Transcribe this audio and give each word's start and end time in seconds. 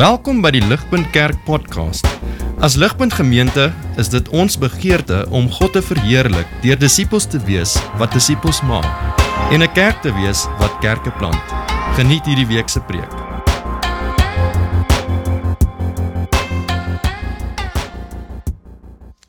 Welkom 0.00 0.38
by 0.40 0.48
die 0.54 0.62
Ligpunt 0.64 1.10
Kerk 1.12 1.42
podcast. 1.44 2.06
As 2.64 2.72
Ligpunt 2.80 3.12
Gemeente 3.12 3.66
is 4.00 4.08
dit 4.08 4.30
ons 4.32 4.54
begeerte 4.56 5.26
om 5.28 5.50
God 5.52 5.74
te 5.76 5.82
verheerlik 5.84 6.48
deur 6.62 6.80
disippels 6.80 7.26
te 7.28 7.36
wees 7.44 7.74
wat 8.00 8.16
disippels 8.16 8.62
maak 8.64 8.88
en 9.52 9.60
'n 9.60 9.72
kerk 9.76 10.00
te 10.00 10.08
wees 10.16 10.46
wat 10.56 10.80
kerke 10.80 11.12
plant. 11.20 11.44
Geniet 12.00 12.24
hierdie 12.24 12.48
week 12.48 12.72
se 12.72 12.80
preek. 12.80 13.12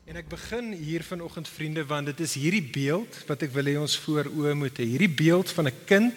En 0.08 0.16
ek 0.16 0.28
begin 0.28 0.72
hier 0.72 1.02
vanoggend 1.04 1.48
vriende 1.48 1.84
want 1.84 2.06
dit 2.06 2.20
is 2.20 2.34
hierdie 2.34 2.64
beeld 2.72 3.24
wat 3.28 3.42
ek 3.42 3.52
wil 3.52 3.64
hê 3.64 3.76
ons 3.76 3.98
voor 3.98 4.24
oë 4.24 4.54
moet 4.54 4.78
hê. 4.78 4.88
Hierdie 4.88 5.14
beeld 5.20 5.52
van 5.52 5.66
'n 5.68 5.84
kind 5.84 6.16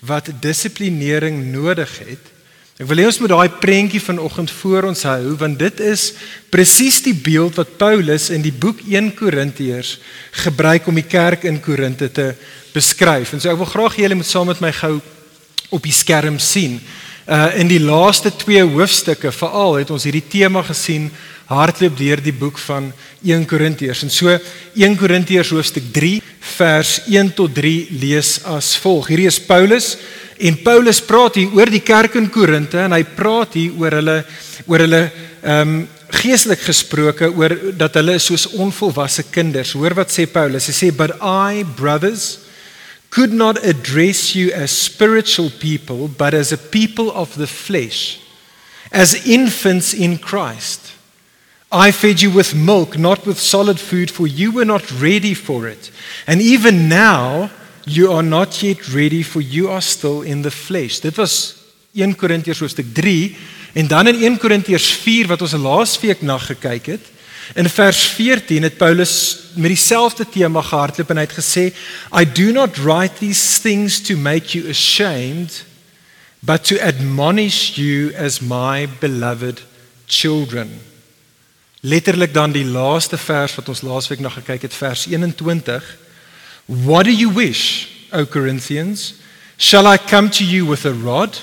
wat 0.00 0.28
dissiplinering 0.40 1.52
nodig 1.52 1.98
het. 2.04 2.36
Ek 2.78 2.86
wil 2.86 3.00
hê 3.02 3.08
ons 3.08 3.16
moet 3.18 3.32
daai 3.32 3.56
prentjie 3.58 3.98
vanoggend 3.98 4.52
voor 4.60 4.86
ons 4.92 5.00
hou 5.08 5.32
want 5.40 5.58
dit 5.58 5.80
is 5.82 6.12
presies 6.54 7.00
die 7.02 7.14
beeld 7.26 7.56
wat 7.58 7.72
Paulus 7.80 8.28
in 8.30 8.44
die 8.44 8.54
boek 8.54 8.84
1 8.86 9.16
Korintiërs 9.18 9.96
gebruik 10.44 10.86
om 10.86 10.94
die 10.94 11.08
kerk 11.10 11.42
in 11.50 11.58
Korinte 11.58 12.06
te 12.14 12.28
beskryf. 12.70 13.32
En 13.34 13.42
so 13.42 13.50
ek 13.50 13.58
wil 13.58 13.70
graag 13.72 13.96
hê 13.98 14.04
julle 14.04 14.20
moet 14.20 14.30
saam 14.30 14.46
met 14.52 14.62
my 14.62 14.70
gou 14.78 14.92
op 15.74 15.88
die 15.88 15.96
skerm 15.96 16.38
sien. 16.38 16.78
Uh 17.26 17.48
in 17.58 17.66
die 17.66 17.82
laaste 17.82 18.30
twee 18.44 18.62
hoofstukke 18.62 19.34
veral 19.34 19.80
het 19.80 19.90
ons 19.90 20.06
hierdie 20.06 20.22
tema 20.30 20.62
gesien 20.62 21.10
hardloop 21.50 21.98
deur 21.98 22.22
die 22.22 22.36
boek 22.36 22.62
van 22.62 22.92
1 23.26 23.42
Korintiërs. 23.50 24.04
En 24.06 24.14
so 24.14 24.38
1 24.78 24.96
Korintiërs 25.02 25.50
hoofstuk 25.50 25.90
3 25.98 26.22
vers 26.54 26.94
1 27.10 27.34
tot 27.34 27.58
3 27.58 27.98
lees 27.98 28.36
as 28.46 28.76
volg. 28.78 29.10
Hierdie 29.10 29.26
is 29.26 29.42
Paulus 29.42 29.96
en 30.38 30.58
Paulus 30.62 31.00
praat 31.02 31.38
hier 31.40 31.54
oor 31.56 31.70
die 31.70 31.82
kerk 31.84 32.16
in 32.20 32.28
Korinte 32.30 32.80
en 32.84 32.94
hy 32.94 33.02
praat 33.16 33.56
hier 33.58 33.74
oor 33.78 33.98
hulle 34.00 34.18
oor 34.66 34.84
hulle 34.86 35.04
ehm 35.42 35.62
um, 35.62 35.78
geestelik 36.08 36.62
gesproke 36.64 37.28
oor 37.36 37.52
dat 37.76 37.98
hulle 37.98 38.14
soos 38.16 38.46
onvolwasse 38.56 39.26
kinders. 39.28 39.74
Hoor 39.76 39.92
wat 39.98 40.08
sê 40.08 40.24
Paulus? 40.24 40.70
Hy 40.70 40.72
sê 40.72 40.88
but 40.88 41.12
I 41.20 41.66
brothers 41.76 42.46
could 43.12 43.32
not 43.32 43.60
address 43.60 44.34
you 44.34 44.48
as 44.56 44.72
spiritual 44.72 45.50
people 45.60 46.08
but 46.08 46.32
as 46.32 46.52
a 46.52 46.56
people 46.56 47.12
of 47.12 47.36
the 47.36 47.46
flesh 47.46 48.20
as 48.90 49.26
infants 49.26 49.92
in 49.92 50.18
Christ. 50.18 50.92
I 51.70 51.90
fed 51.90 52.22
you 52.22 52.30
with 52.30 52.54
milk, 52.54 52.96
not 52.96 53.26
with 53.26 53.38
solid 53.38 53.78
food, 53.78 54.10
for 54.10 54.26
you 54.26 54.52
were 54.52 54.64
not 54.64 54.90
ready 55.00 55.34
for 55.34 55.68
it. 55.68 55.90
And 56.26 56.40
even 56.40 56.88
now, 56.88 57.50
you 57.88 58.12
are 58.12 58.22
not 58.22 58.60
yet 58.62 58.86
ready, 58.92 59.22
for 59.22 59.40
you 59.40 59.68
are 59.68 59.80
still 59.80 60.22
in 60.22 60.42
the 60.42 60.50
flesh. 60.50 61.00
Dit 61.00 61.16
was 61.16 61.54
1 61.92 62.16
Korintiërs 62.16 62.58
hoofstuk 62.58 62.94
3 62.94 63.36
en 63.72 63.86
dan 63.86 64.06
in 64.06 64.22
1 64.22 64.38
Korintiërs 64.38 64.90
4 65.02 65.26
wat 65.26 65.42
ons 65.42 65.52
laasweek 65.52 66.20
na 66.22 66.38
gekyk 66.38 66.86
het. 66.86 67.06
In 67.54 67.68
vers 67.68 68.00
14 68.12 68.62
het 68.62 68.76
Paulus 68.76 69.38
met 69.54 69.72
dieselfde 69.72 70.26
tema 70.28 70.62
gehardloop 70.62 71.10
en 71.10 71.16
hy 71.16 71.24
het 71.24 71.38
gesê 71.38 71.64
I 72.12 72.24
do 72.28 72.52
not 72.52 72.76
write 72.76 73.18
these 73.20 73.60
things 73.60 74.00
to 74.04 74.16
make 74.16 74.52
you 74.52 74.68
ashamed 74.68 75.64
but 76.40 76.64
to 76.64 76.76
admonish 76.80 77.76
you 77.76 78.12
as 78.14 78.40
my 78.40 78.88
beloved 79.00 79.64
children. 80.06 80.80
Letterlik 81.80 82.34
dan 82.34 82.52
die 82.52 82.66
laaste 82.66 83.18
vers 83.18 83.54
wat 83.54 83.68
ons 83.68 83.82
laasweek 83.82 84.20
na 84.20 84.28
gekyk 84.28 84.62
het, 84.68 84.74
vers 84.74 85.06
21. 85.06 85.96
What 86.68 87.06
do 87.06 87.12
you 87.12 87.30
wish, 87.30 87.88
O 88.12 88.26
Corinthians? 88.26 89.14
Shall 89.56 89.86
I 89.86 89.96
come 89.96 90.28
to 90.32 90.44
you 90.44 90.66
with 90.66 90.84
a 90.84 90.92
rod 90.92 91.38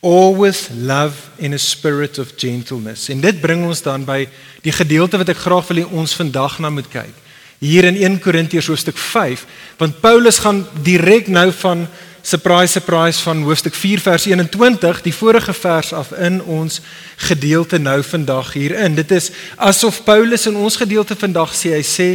or 0.00 0.34
with 0.34 0.70
love 0.74 1.30
in 1.38 1.52
a 1.52 1.58
spirit 1.58 2.18
of 2.18 2.38
gentleness? 2.38 3.10
En 3.10 3.20
dit 3.20 3.40
bring 3.40 3.66
ons 3.66 3.82
dan 3.84 4.06
by 4.08 4.24
die 4.64 4.72
gedeelte 4.72 5.20
wat 5.20 5.28
ek 5.28 5.44
graag 5.44 5.68
wil 5.68 5.82
hê 5.82 5.84
ons 5.92 6.16
vandag 6.16 6.56
na 6.64 6.72
moet 6.72 6.88
kyk. 6.88 7.12
Hier 7.60 7.84
in 7.84 8.00
1 8.00 8.16
Korintiërs 8.24 8.72
hoofstuk 8.72 8.96
5, 8.96 9.44
want 9.76 10.00
Paulus 10.00 10.40
gaan 10.40 10.64
direk 10.88 11.28
nou 11.28 11.50
van 11.60 11.84
surprise 12.24 12.72
surprise 12.72 13.20
van 13.20 13.44
hoofstuk 13.44 13.76
4 13.76 14.00
vers 14.00 14.24
21 14.32 15.02
die 15.04 15.12
vorige 15.12 15.52
vers 15.52 15.92
af 15.92 16.16
in 16.16 16.40
ons 16.48 16.80
gedeelte 17.28 17.76
nou 17.78 18.00
vandag 18.02 18.54
hierin. 18.56 18.96
Dit 18.96 19.12
is 19.12 19.28
asof 19.60 20.00
Paulus 20.08 20.48
in 20.48 20.56
ons 20.56 20.80
gedeelte 20.80 21.12
vandag 21.12 21.52
sê 21.52 21.76
hy 21.76 21.84
sê 21.84 22.12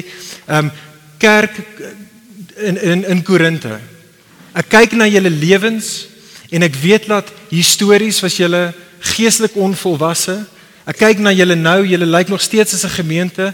ehm 0.50 0.74
um, 0.74 0.78
kerk 1.20 1.56
in 2.56 2.78
in 2.82 3.04
in 3.06 3.24
Korinte. 3.24 3.80
Ek 4.56 4.70
kyk 4.72 4.96
na 4.98 5.08
julle 5.08 5.30
lewens 5.30 6.08
en 6.50 6.66
ek 6.66 6.76
weet 6.82 7.10
dat 7.12 7.28
histories 7.52 8.22
was 8.24 8.40
julle 8.40 8.70
geestelik 9.14 9.56
onvolwasse. 9.60 10.40
Ek 10.90 10.98
kyk 10.98 11.22
na 11.22 11.34
julle 11.36 11.56
nou, 11.56 11.84
julle 11.86 12.08
lyk 12.10 12.32
nog 12.32 12.42
steeds 12.42 12.74
as 12.74 12.86
'n 12.86 13.04
gemeente 13.04 13.54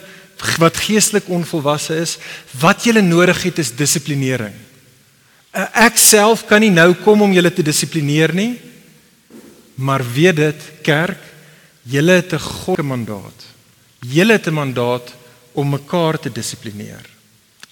wat 0.59 0.77
geestelik 0.77 1.27
onvolwasse 1.29 1.95
is. 1.95 2.17
Wat 2.59 2.83
julle 2.83 3.01
nodig 3.01 3.43
het 3.43 3.59
is 3.59 3.75
dissiplinering. 3.75 4.53
Ek 5.73 5.97
self 5.97 6.45
kan 6.47 6.59
nie 6.59 6.71
nou 6.71 6.93
kom 6.93 7.21
om 7.21 7.33
julle 7.33 7.53
te 7.53 7.63
dissiplineer 7.63 8.33
nie. 8.33 8.59
Maar 9.75 10.03
weet 10.13 10.35
dit, 10.35 10.61
kerk, 10.81 11.19
julle 11.83 12.11
het 12.11 12.33
'n 12.33 12.39
God 12.39 12.81
mandaat. 12.81 13.39
Julle 13.99 14.33
het 14.33 14.47
'n 14.47 14.53
mandaat 14.53 15.13
om 15.53 15.69
mekaar 15.69 16.19
te 16.19 16.31
dissiplineer. 16.31 17.14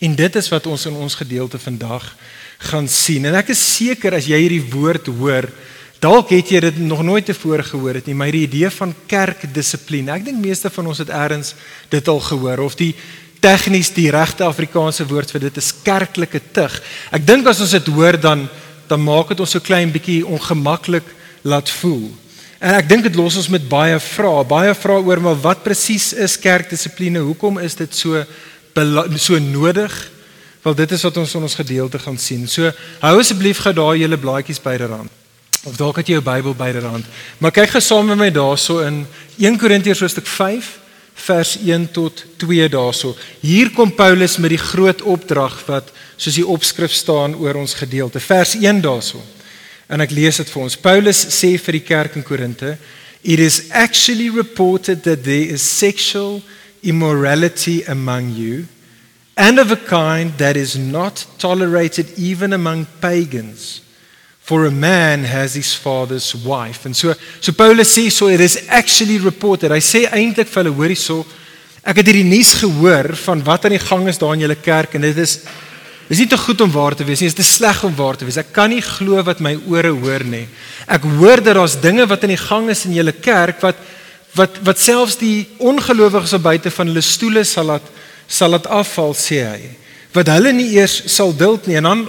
En 0.03 0.15
dit 0.19 0.35
is 0.35 0.49
wat 0.51 0.67
ons 0.67 0.85
in 0.89 0.95
ons 0.99 1.15
gedeelte 1.15 1.59
vandag 1.61 2.09
gaan 2.69 2.87
sien. 2.91 3.25
En 3.29 3.37
ek 3.39 3.53
is 3.53 3.61
seker 3.77 4.17
as 4.17 4.27
jy 4.27 4.39
hierdie 4.41 4.65
woord 4.73 5.07
hoor, 5.15 5.47
dalk 6.03 6.33
het 6.35 6.51
jy 6.51 6.59
dit 6.65 6.79
nog 6.83 7.03
nooit 7.07 7.25
tevore 7.29 7.63
gehoor 7.63 8.01
het 8.01 8.09
nie, 8.09 8.17
maar 8.17 8.33
die 8.35 8.43
idee 8.43 8.67
van 8.75 8.91
kerkdissipline. 9.07 10.11
Ek 10.11 10.25
dink 10.27 10.41
meeste 10.43 10.71
van 10.73 10.89
ons 10.91 10.99
het 10.99 11.11
eers 11.13 11.53
dit 11.91 12.11
al 12.11 12.19
gehoor 12.19 12.65
of 12.65 12.75
die 12.79 12.91
tegnies 13.43 13.91
die 13.95 14.09
regte 14.11 14.43
Afrikaanse 14.47 15.07
woord 15.07 15.31
vir 15.31 15.47
dit 15.47 15.59
is 15.59 15.71
kerklike 15.83 16.41
tug. 16.55 16.75
Ek 17.11 17.23
dink 17.27 17.47
as 17.47 17.61
ons 17.63 17.75
dit 17.75 17.93
hoor 17.95 18.19
dan 18.19 18.47
dan 18.91 18.99
maak 18.99 19.29
dit 19.31 19.39
ons 19.39 19.53
so 19.55 19.63
klein 19.63 19.89
bietjie 19.89 20.25
ongemaklik 20.27 21.05
laat 21.47 21.69
voel. 21.79 22.11
En 22.59 22.75
ek 22.75 22.89
dink 22.89 23.05
dit 23.07 23.15
los 23.15 23.37
ons 23.39 23.47
met 23.49 23.63
baie 23.71 23.95
vrae, 23.99 24.43
baie 24.47 24.73
vrae 24.75 25.05
oor 25.07 25.21
maar 25.23 25.39
wat 25.41 25.63
presies 25.63 26.11
is 26.13 26.35
kerkdissipline? 26.37 27.23
Hoekom 27.23 27.61
is 27.63 27.79
dit 27.79 27.95
so 27.95 28.19
so 29.17 29.39
nodig? 29.39 30.11
Wel 30.63 30.75
dit 30.75 30.91
is 30.91 31.01
wat 31.03 31.17
ons 31.17 31.33
in 31.35 31.41
ons 31.41 31.55
gedeelte 31.55 31.99
gaan 31.99 32.17
sien. 32.17 32.47
So 32.47 32.71
hou 33.01 33.17
asseblief 33.19 33.59
gou 33.65 33.73
daai 33.73 33.99
julle 33.99 34.17
blaadjies 34.17 34.61
byderhand. 34.63 35.11
Of 35.63 35.75
dalk 35.79 35.99
het 35.99 36.07
jy 36.07 36.17
jou 36.17 36.23
Bybel 36.23 36.55
byderhand. 36.55 37.05
Maar 37.39 37.51
kyk 37.55 37.75
gou 37.75 37.81
saam 37.83 38.09
met 38.11 38.19
my 38.19 38.29
daarso 38.31 38.81
in 38.83 39.03
1 39.39 39.59
Korintiërs 39.59 40.03
hoofstuk 40.03 40.27
5 40.27 40.71
vers 41.13 41.57
1 41.61 41.91
tot 41.91 42.23
2 42.41 42.69
daarso. 42.69 43.13
Hier 43.39 43.71
kom 43.71 43.93
Paulus 43.95 44.37
met 44.37 44.55
die 44.55 44.59
groot 44.59 45.01
opdrag 45.01 45.59
wat 45.67 45.91
soos 46.17 46.39
die 46.39 46.47
opskrif 46.47 46.91
staan 46.91 47.35
oor 47.35 47.59
ons 47.59 47.75
gedeelte. 47.79 48.19
Vers 48.19 48.55
1 48.59 48.81
daarso. 48.81 49.21
En 49.87 50.01
ek 50.03 50.11
lees 50.15 50.39
dit 50.41 50.49
vir 50.49 50.63
ons. 50.63 50.79
Paulus 50.79 51.25
sê 51.31 51.53
vir 51.59 51.79
die 51.79 51.85
kerk 51.85 52.15
in 52.15 52.23
Korinte, 52.23 52.77
"It 53.21 53.39
is 53.39 53.69
actually 53.69 54.29
reported 54.29 55.03
that 55.03 55.23
there 55.23 55.53
is 55.53 55.77
sexual 55.77 56.41
immorality 56.83 57.83
among 57.87 58.35
you, 58.35 58.65
and 59.35 59.59
of 59.59 59.71
a 59.71 59.77
kind 59.77 60.37
that 60.37 60.55
is 60.55 60.75
not 60.75 61.25
tolerated 61.37 62.17
even 62.17 62.53
among 62.53 62.85
pagans." 62.99 63.81
For 64.43 64.65
a 64.65 64.71
man 64.71 65.23
has 65.23 65.53
his 65.53 65.73
father's 65.73 66.35
wife. 66.43 66.85
En 66.85 66.93
so 66.93 67.13
so 67.39 67.53
Paulus 67.53 67.95
sê 67.95 68.11
so 68.11 68.27
it 68.27 68.41
is 68.41 68.67
actually 68.67 69.17
reported. 69.17 69.71
Hy 69.71 69.79
sê 69.79 70.03
eintlik 70.11 70.49
vir 70.51 70.63
hulle 70.63 70.75
hoor 70.75 70.91
hierso 70.91 71.23
ek 71.83 71.99
het 71.99 72.09
hierdie 72.09 72.27
nuus 72.27 72.53
gehoor 72.61 73.11
van 73.25 73.43
wat 73.43 73.67
aan 73.67 73.75
die 73.75 73.83
gang 73.83 74.07
is 74.07 74.19
daar 74.19 74.35
in 74.37 74.45
julle 74.45 74.59
kerk 74.59 74.95
en 74.95 75.03
dit 75.03 75.17
is 75.19 75.41
dis 76.07 76.19
nie 76.19 76.29
te 76.31 76.37
goed 76.39 76.61
om 76.63 76.71
waar 76.71 76.95
te 76.95 77.05
wees 77.07 77.23
nie, 77.23 77.29
dit 77.31 77.41
is 77.43 77.55
sleg 77.57 77.79
om 77.87 77.93
waar 77.95 78.17
te 78.19 78.27
wees. 78.27 78.37
Ek 78.39 78.51
kan 78.55 78.69
nie 78.71 78.83
glo 78.83 79.23
wat 79.23 79.39
my 79.43 79.55
ore 79.71 79.91
hoor 79.95 80.23
nie. 80.27 80.45
Ek 80.91 81.05
hoor 81.17 81.41
dat 81.43 81.55
daar's 81.57 81.77
dinge 81.81 82.05
wat 82.07 82.23
aan 82.23 82.35
die 82.35 82.39
gang 82.39 82.69
is 82.71 82.83
in 82.87 82.95
julle 82.99 83.15
kerk 83.15 83.63
wat 83.63 83.79
wat 84.33 84.57
wat 84.65 84.79
selfs 84.79 85.17
die 85.21 85.47
ongelowiges 85.57 86.33
op 86.33 86.41
buite 86.41 86.71
van 86.73 86.89
hulle 86.89 87.01
stoele 87.01 87.43
sal 87.43 87.65
laat 87.65 87.87
sal 88.27 88.49
laat 88.49 88.67
afval 88.67 89.13
sê 89.13 89.43
hy. 89.45 89.61
Wat 90.13 90.27
hulle 90.27 90.53
nie 90.53 90.73
eers 90.77 91.03
sal 91.11 91.33
duld 91.37 91.67
nie 91.67 91.77
en 91.77 91.89
dan 91.89 92.03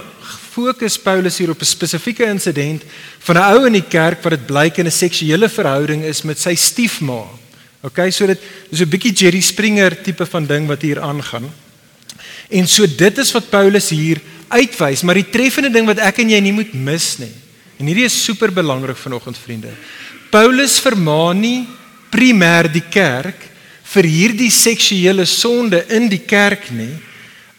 fokus 0.55 0.95
Paulus 1.01 1.37
hier 1.37 1.51
op 1.51 1.61
'n 1.61 1.65
spesifieke 1.65 2.25
insident 2.25 2.83
van 3.19 3.37
'n 3.37 3.47
ou 3.53 3.65
in 3.65 3.73
die 3.73 3.89
kerk 3.89 4.23
wat 4.23 4.31
dit 4.31 4.45
blyk 4.45 4.77
in 4.77 4.87
'n 4.87 4.91
seksuele 4.91 5.49
verhouding 5.49 6.03
is 6.03 6.21
met 6.21 6.39
sy 6.39 6.55
stiefma. 6.55 7.25
OK, 7.81 8.09
so 8.09 8.25
dit 8.25 8.39
is 8.71 8.81
'n 8.81 8.89
bietjie 8.89 9.13
Jerry 9.13 9.41
Springer 9.41 10.01
tipe 10.01 10.25
van 10.25 10.45
ding 10.45 10.67
wat 10.67 10.81
hier 10.81 11.01
aangaan. 11.01 11.53
En 12.49 12.67
so 12.67 12.85
dit 12.87 13.17
is 13.17 13.31
wat 13.31 13.49
Paulus 13.49 13.89
hier 13.89 14.21
uitwys, 14.47 15.01
maar 15.01 15.15
die 15.15 15.29
treffende 15.29 15.71
ding 15.71 15.85
wat 15.85 15.97
ek 15.97 16.17
en 16.17 16.29
jy 16.29 16.39
nie 16.39 16.53
moet 16.53 16.73
mis 16.73 17.17
nie. 17.17 17.33
En 17.79 17.85
hierdie 17.85 18.05
is 18.05 18.23
super 18.23 18.53
belangrik 18.53 18.97
vanoggend 18.97 19.37
vriende. 19.37 19.69
Paulus 20.29 20.79
vermaan 20.79 21.39
nie 21.39 21.67
primêr 22.15 22.69
die 22.71 22.85
kerk 22.87 23.43
vir 23.95 24.07
hierdie 24.07 24.51
seksuele 24.51 25.25
sonde 25.27 25.83
in 25.93 26.07
die 26.11 26.23
kerk 26.23 26.71
nie. 26.71 26.93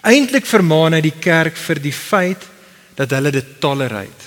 Eintlik 0.06 0.46
vermaan 0.48 0.96
hy 0.96 1.02
die 1.04 1.18
kerk 1.20 1.58
vir 1.60 1.80
die 1.82 1.94
feit 1.94 2.44
dat 2.96 3.12
hulle 3.12 3.32
dit 3.34 3.56
tolereer. 3.60 4.24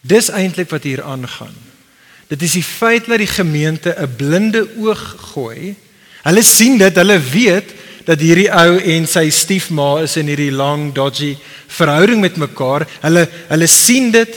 Dis 0.00 0.30
eintlik 0.32 0.70
wat 0.72 0.86
hier 0.88 1.02
aangaan. 1.04 1.54
Dit 2.30 2.42
is 2.46 2.54
die 2.56 2.64
feit 2.64 3.08
dat 3.10 3.20
die 3.20 3.30
gemeente 3.30 3.94
'n 3.96 4.16
blinde 4.16 4.62
oog 4.78 5.16
gooi. 5.32 5.74
Hulle 6.22 6.42
sien 6.42 6.78
dit, 6.78 6.96
hulle 6.96 7.18
weet 7.18 7.68
dat 8.04 8.20
hierdie 8.20 8.50
ou 8.52 8.78
en 8.78 9.06
sy 9.06 9.30
stiefma 9.30 10.02
is 10.02 10.16
in 10.16 10.26
hierdie 10.26 10.52
lang 10.52 10.92
dodgy 10.94 11.36
verhouding 11.68 12.20
met 12.20 12.36
mekaar. 12.36 12.86
Hulle 13.02 13.28
hulle 13.48 13.66
sien 13.66 14.10
dit, 14.10 14.36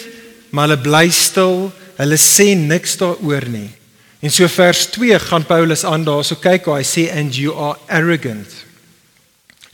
maar 0.50 0.68
hulle 0.68 0.81
bly 0.81 1.09
stil. 1.09 1.71
Hulle 1.98 2.18
sê 2.18 2.56
niks 2.56 2.98
daaroor 2.98 3.48
nie. 3.50 3.69
En 4.24 4.31
so 4.31 4.48
vers 4.48 4.86
2 4.96 5.20
gaan 5.20 5.44
Paulus 5.44 5.84
aan 5.84 6.06
daarso 6.08 6.38
kyk 6.40 6.70
hoe 6.70 6.78
hy 6.78 6.86
sê 6.88 7.10
and 7.12 7.36
you 7.36 7.52
are 7.52 7.75
arrogant. 7.92 8.48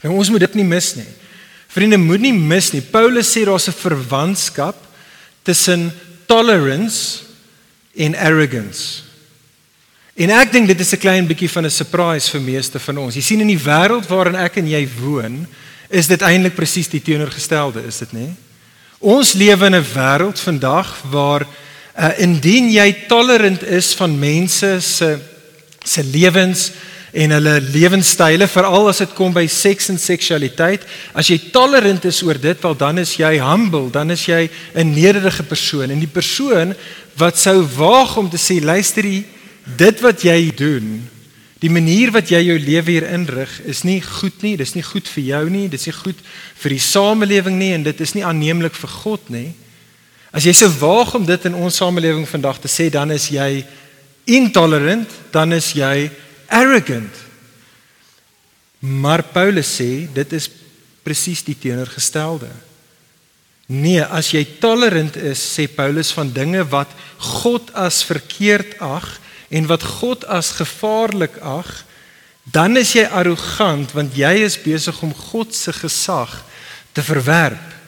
En 0.02 0.10
ons 0.10 0.30
moet 0.32 0.42
dit 0.42 0.56
nie 0.58 0.66
mis 0.66 0.88
nie. 0.98 1.06
Vriende, 1.70 2.00
moet 2.02 2.24
nie 2.24 2.34
mis 2.34 2.72
nie. 2.74 2.82
Paulus 2.82 3.30
sê 3.30 3.44
daar's 3.46 3.68
'n 3.68 3.78
verwantskap 3.78 4.74
tussen 5.44 5.92
tolerance 6.26 7.22
en 7.94 8.16
arrogance. 8.16 9.02
En 10.16 10.30
ek 10.30 10.52
dink 10.52 10.66
dit 10.66 10.80
is 10.80 10.92
'n 10.92 10.98
klein 10.98 11.26
bietjie 11.26 11.50
van 11.50 11.64
'n 11.64 11.70
surprise 11.70 12.30
vir 12.30 12.40
meeste 12.40 12.78
van 12.78 12.98
ons. 12.98 13.14
Jy 13.14 13.22
sien 13.22 13.40
in 13.40 13.54
die 13.54 13.64
wêreld 13.64 14.08
waarin 14.08 14.34
ek 14.34 14.56
en 14.56 14.68
jy 14.68 14.88
woon, 14.98 15.46
is 15.88 16.06
dit 16.06 16.20
eintlik 16.22 16.54
presies 16.54 16.88
die 16.88 17.02
teenoorgestelde, 17.02 17.86
is 17.86 17.98
dit 17.98 18.12
nie? 18.12 18.34
Ons 18.98 19.32
lewe 19.32 19.66
in 19.66 19.74
'n 19.74 19.86
wêreld 19.94 20.40
vandag 20.40 21.02
waar 21.10 21.46
uh, 21.96 22.12
indien 22.18 22.70
jy 22.70 22.86
tolerant 23.08 23.62
is 23.62 23.94
van 23.98 24.18
mense 24.18 24.80
se 24.80 25.18
se 25.84 26.02
lewens 26.04 26.70
en 27.16 27.32
hulle 27.34 27.54
lewenstyle 27.72 28.46
veral 28.46 28.90
as 28.90 29.00
dit 29.02 29.14
kom 29.18 29.32
by 29.34 29.46
seks 29.50 29.88
en 29.90 29.98
seksualiteit 29.98 30.84
as 31.18 31.30
jy 31.32 31.38
tolerant 31.54 32.04
is 32.06 32.20
oor 32.22 32.38
dit 32.38 32.62
wel 32.62 32.76
dan 32.78 33.02
is 33.02 33.16
jy 33.18 33.32
humble 33.42 33.88
dan 33.90 34.10
is 34.14 34.26
jy 34.28 34.48
'n 34.74 34.94
nederige 34.94 35.42
persoon. 35.42 35.90
En 35.90 35.98
die 35.98 36.14
persoon 36.20 36.74
wat 37.16 37.38
sou 37.38 37.66
waag 37.76 38.16
om 38.16 38.30
te 38.30 38.38
sê 38.38 38.60
luister 38.62 39.04
jy 39.04 39.24
dit 39.76 40.00
wat 40.00 40.22
jy 40.22 40.52
doen 40.56 41.08
die 41.60 41.70
manier 41.70 42.10
wat 42.14 42.30
jy 42.32 42.40
jou 42.48 42.58
lewe 42.58 42.90
hier 42.90 43.08
inrig 43.12 43.60
is 43.68 43.82
nie 43.84 44.00
goed 44.00 44.42
nie 44.42 44.56
dis 44.56 44.74
nie 44.74 44.84
goed 44.84 45.08
vir 45.08 45.24
jou 45.24 45.42
nie 45.50 45.68
dis 45.68 45.86
nie 45.86 45.96
goed 45.96 46.22
vir 46.62 46.70
die 46.70 46.84
samelewing 46.84 47.58
nie 47.58 47.72
en 47.76 47.82
dit 47.82 48.00
is 48.00 48.14
nie 48.16 48.24
aanneemlik 48.24 48.74
vir 48.74 48.92
God 49.02 49.28
nie 49.32 49.50
as 50.30 50.46
jy 50.46 50.54
sou 50.54 50.70
waag 50.80 51.14
om 51.18 51.26
dit 51.26 51.46
in 51.48 51.58
ons 51.58 51.76
samelewing 51.82 52.26
vandag 52.28 52.60
te 52.62 52.70
sê 52.70 52.88
dan 52.92 53.10
is 53.14 53.28
jy 53.34 53.64
intolerant 54.30 55.10
dan 55.34 55.52
is 55.56 55.72
jy 55.74 56.10
arrogant. 56.50 57.14
Maar 58.80 59.22
Paulus 59.34 59.76
sê 59.80 60.06
dit 60.14 60.36
is 60.36 60.48
presies 61.04 61.42
die 61.44 61.56
teenoorgestelde. 61.58 62.50
Nee, 63.70 64.02
as 64.02 64.32
jy 64.34 64.42
tolerant 64.58 65.14
is, 65.14 65.38
sê 65.38 65.68
Paulus 65.70 66.10
van 66.16 66.32
dinge 66.34 66.64
wat 66.72 66.90
God 67.40 67.68
as 67.78 68.00
verkeerd 68.02 68.74
ag 68.82 69.06
en 69.50 69.68
wat 69.70 69.84
God 69.86 70.26
as 70.26 70.56
gevaarlik 70.58 71.36
ag, 71.38 71.68
dan 72.50 72.78
is 72.80 72.96
jy 72.96 73.04
arrogant 73.06 73.92
want 73.94 74.16
jy 74.18 74.32
is 74.42 74.58
besig 74.58 74.96
om 75.06 75.14
God 75.14 75.54
se 75.54 75.74
gesag 75.76 76.40
te 76.96 77.04
verwerp. 77.06 77.79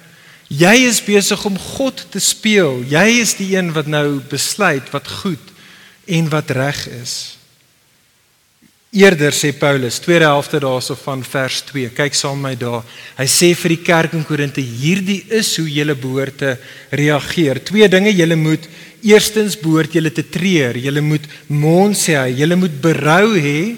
Jy 0.52 0.72
is 0.84 1.00
besig 1.00 1.40
om 1.48 1.54
God 1.56 2.02
te 2.12 2.20
speel. 2.20 2.82
Jy 2.84 3.06
is 3.22 3.36
die 3.38 3.54
een 3.54 3.70
wat 3.72 3.88
nou 3.88 4.20
besluit 4.28 4.90
wat 4.92 5.08
goed 5.22 5.52
en 6.04 6.28
wat 6.32 6.50
reg 6.52 6.82
is. 6.92 7.14
Eerder 8.92 9.32
sê 9.32 9.54
Paulus, 9.56 9.96
tweede 10.04 10.26
helfte 10.28 10.58
daarso 10.60 10.92
van 11.00 11.22
vers 11.24 11.62
2. 11.70 11.94
Kyk 11.96 12.12
saam 12.12 12.42
met 12.42 12.50
my 12.50 12.58
daar. 12.60 12.82
Hy 13.16 13.24
sê 13.24 13.54
vir 13.56 13.72
die 13.72 13.84
kerk 13.86 14.12
in 14.18 14.26
Korinte, 14.28 14.60
hierdie 14.60 15.22
is 15.32 15.54
hoe 15.56 15.64
julle 15.72 15.96
behoort 15.96 16.36
te 16.42 16.50
reageer. 16.92 17.62
Twee 17.64 17.88
dinge 17.88 18.12
julle 18.12 18.36
moet 18.36 18.68
eerstens 19.00 19.56
behoort 19.56 19.96
julle 19.96 20.12
te 20.12 20.26
treur. 20.28 20.76
Julle 20.76 21.00
moet 21.00 21.24
mond 21.48 21.96
sê 21.96 22.18
hy, 22.18 22.34
julle 22.42 22.60
moet 22.60 22.76
berou 22.84 23.32
hê, 23.40 23.72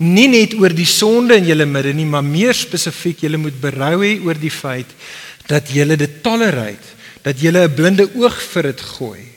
nie 0.00 0.26
net 0.32 0.56
oor 0.56 0.72
die 0.72 0.88
sonde 0.88 1.36
in 1.36 1.52
julle 1.52 1.68
midde 1.68 1.92
nie, 1.94 2.08
maar 2.08 2.24
meer 2.24 2.56
spesifiek 2.56 3.20
julle 3.26 3.38
moet 3.44 3.60
berou 3.60 3.98
hê 4.00 4.16
oor 4.24 4.40
die 4.40 4.52
feit 4.52 4.96
dat 5.46 5.70
julle 5.70 5.96
dit 5.96 6.22
tolereer, 6.22 6.80
dat 7.22 7.40
julle 7.40 7.68
'n 7.68 7.74
blinde 7.74 8.08
oog 8.14 8.42
vir 8.42 8.62
dit 8.62 8.80
gooi. 8.80 9.34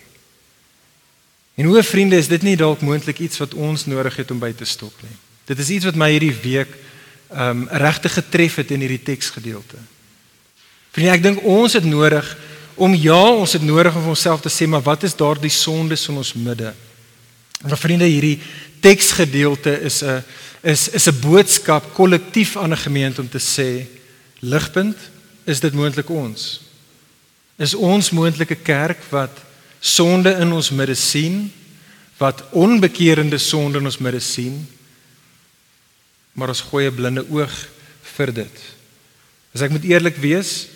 En 1.55 1.65
hoe 1.65 1.83
vriende, 1.83 2.17
is 2.17 2.27
dit 2.27 2.41
nie 2.41 2.55
dalk 2.55 2.81
moontlik 2.81 3.19
iets 3.19 3.37
wat 3.37 3.53
ons 3.53 3.85
nodig 3.85 4.15
het 4.15 4.31
om 4.31 4.39
by 4.39 4.51
te 4.53 4.65
stop 4.65 4.93
nie. 5.01 5.17
Dit 5.45 5.59
is 5.59 5.69
iets 5.69 5.85
wat 5.85 5.95
my 5.95 6.11
hierdie 6.11 6.35
week 6.43 6.69
um 7.33 7.67
regtig 7.71 8.13
getref 8.13 8.55
het 8.55 8.71
in 8.71 8.79
hierdie 8.79 9.03
teksgedeelte. 9.03 9.79
Vriende, 10.91 11.11
ek 11.11 11.23
dink 11.23 11.41
ons 11.43 11.73
het 11.73 11.83
nodig 11.83 12.37
om 12.75 12.93
ja, 12.93 13.23
ons 13.33 13.53
het 13.53 13.63
nodig 13.65 13.95
om 13.95 14.07
onsself 14.07 14.41
te 14.41 14.53
sê, 14.53 14.67
maar 14.67 14.85
wat 14.85 15.03
is 15.03 15.15
daardie 15.17 15.49
sondes 15.49 16.07
in 16.07 16.17
ons 16.17 16.33
midde? 16.33 16.73
Maar 17.65 17.77
vriende, 17.77 18.05
hierdie 18.05 18.39
teksgedeelte 18.79 19.81
is 19.81 20.03
'n 20.03 20.23
is 20.61 20.89
is 20.89 21.07
'n 21.07 21.19
boodskap 21.21 21.93
kollektief 21.93 22.57
aan 22.57 22.71
'n 22.71 22.85
gemeente 22.85 23.21
om 23.21 23.29
te 23.29 23.39
sê 23.41 23.87
ligpunt 24.39 24.97
is 25.47 25.63
dit 25.63 25.73
moontlik 25.73 26.09
ons 26.11 26.67
is 27.57 27.73
ons 27.73 28.13
moontlike 28.13 28.59
kerk 28.61 29.01
wat 29.09 29.33
sonde 29.81 30.31
in 30.41 30.53
ons 30.53 30.69
midde 30.73 30.95
sien, 30.97 31.47
wat 32.17 32.43
onbekeerende 32.57 33.37
sonde 33.41 33.81
in 33.81 33.89
ons 33.89 33.99
midde 34.01 34.21
sien, 34.21 34.59
maar 36.37 36.53
ons 36.53 36.65
gooi 36.69 36.85
'n 36.85 36.95
blinde 36.95 37.25
oog 37.29 37.53
vir 38.17 38.33
dit. 38.33 38.55
As 39.53 39.61
ek 39.61 39.71
moet 39.71 39.83
eerlik 39.83 40.17
wees, 40.17 40.67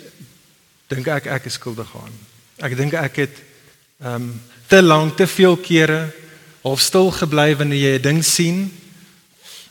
dink 0.89 1.07
ek 1.07 1.25
ek 1.25 1.45
is 1.45 1.53
skuldig 1.53 1.89
aan. 1.95 2.13
Ek 2.57 2.77
dink 2.77 2.93
ek 2.93 3.15
het 3.15 3.35
ehm 4.01 4.15
um, 4.15 4.41
te 4.67 4.81
lank 4.81 5.17
te 5.17 5.27
veel 5.27 5.57
kere 5.57 6.13
half 6.63 6.79
stil 6.79 7.11
gebly 7.11 7.55
wanneer 7.55 7.77
jy 7.77 7.97
'n 7.97 8.01
ding 8.01 8.25
sien 8.25 8.71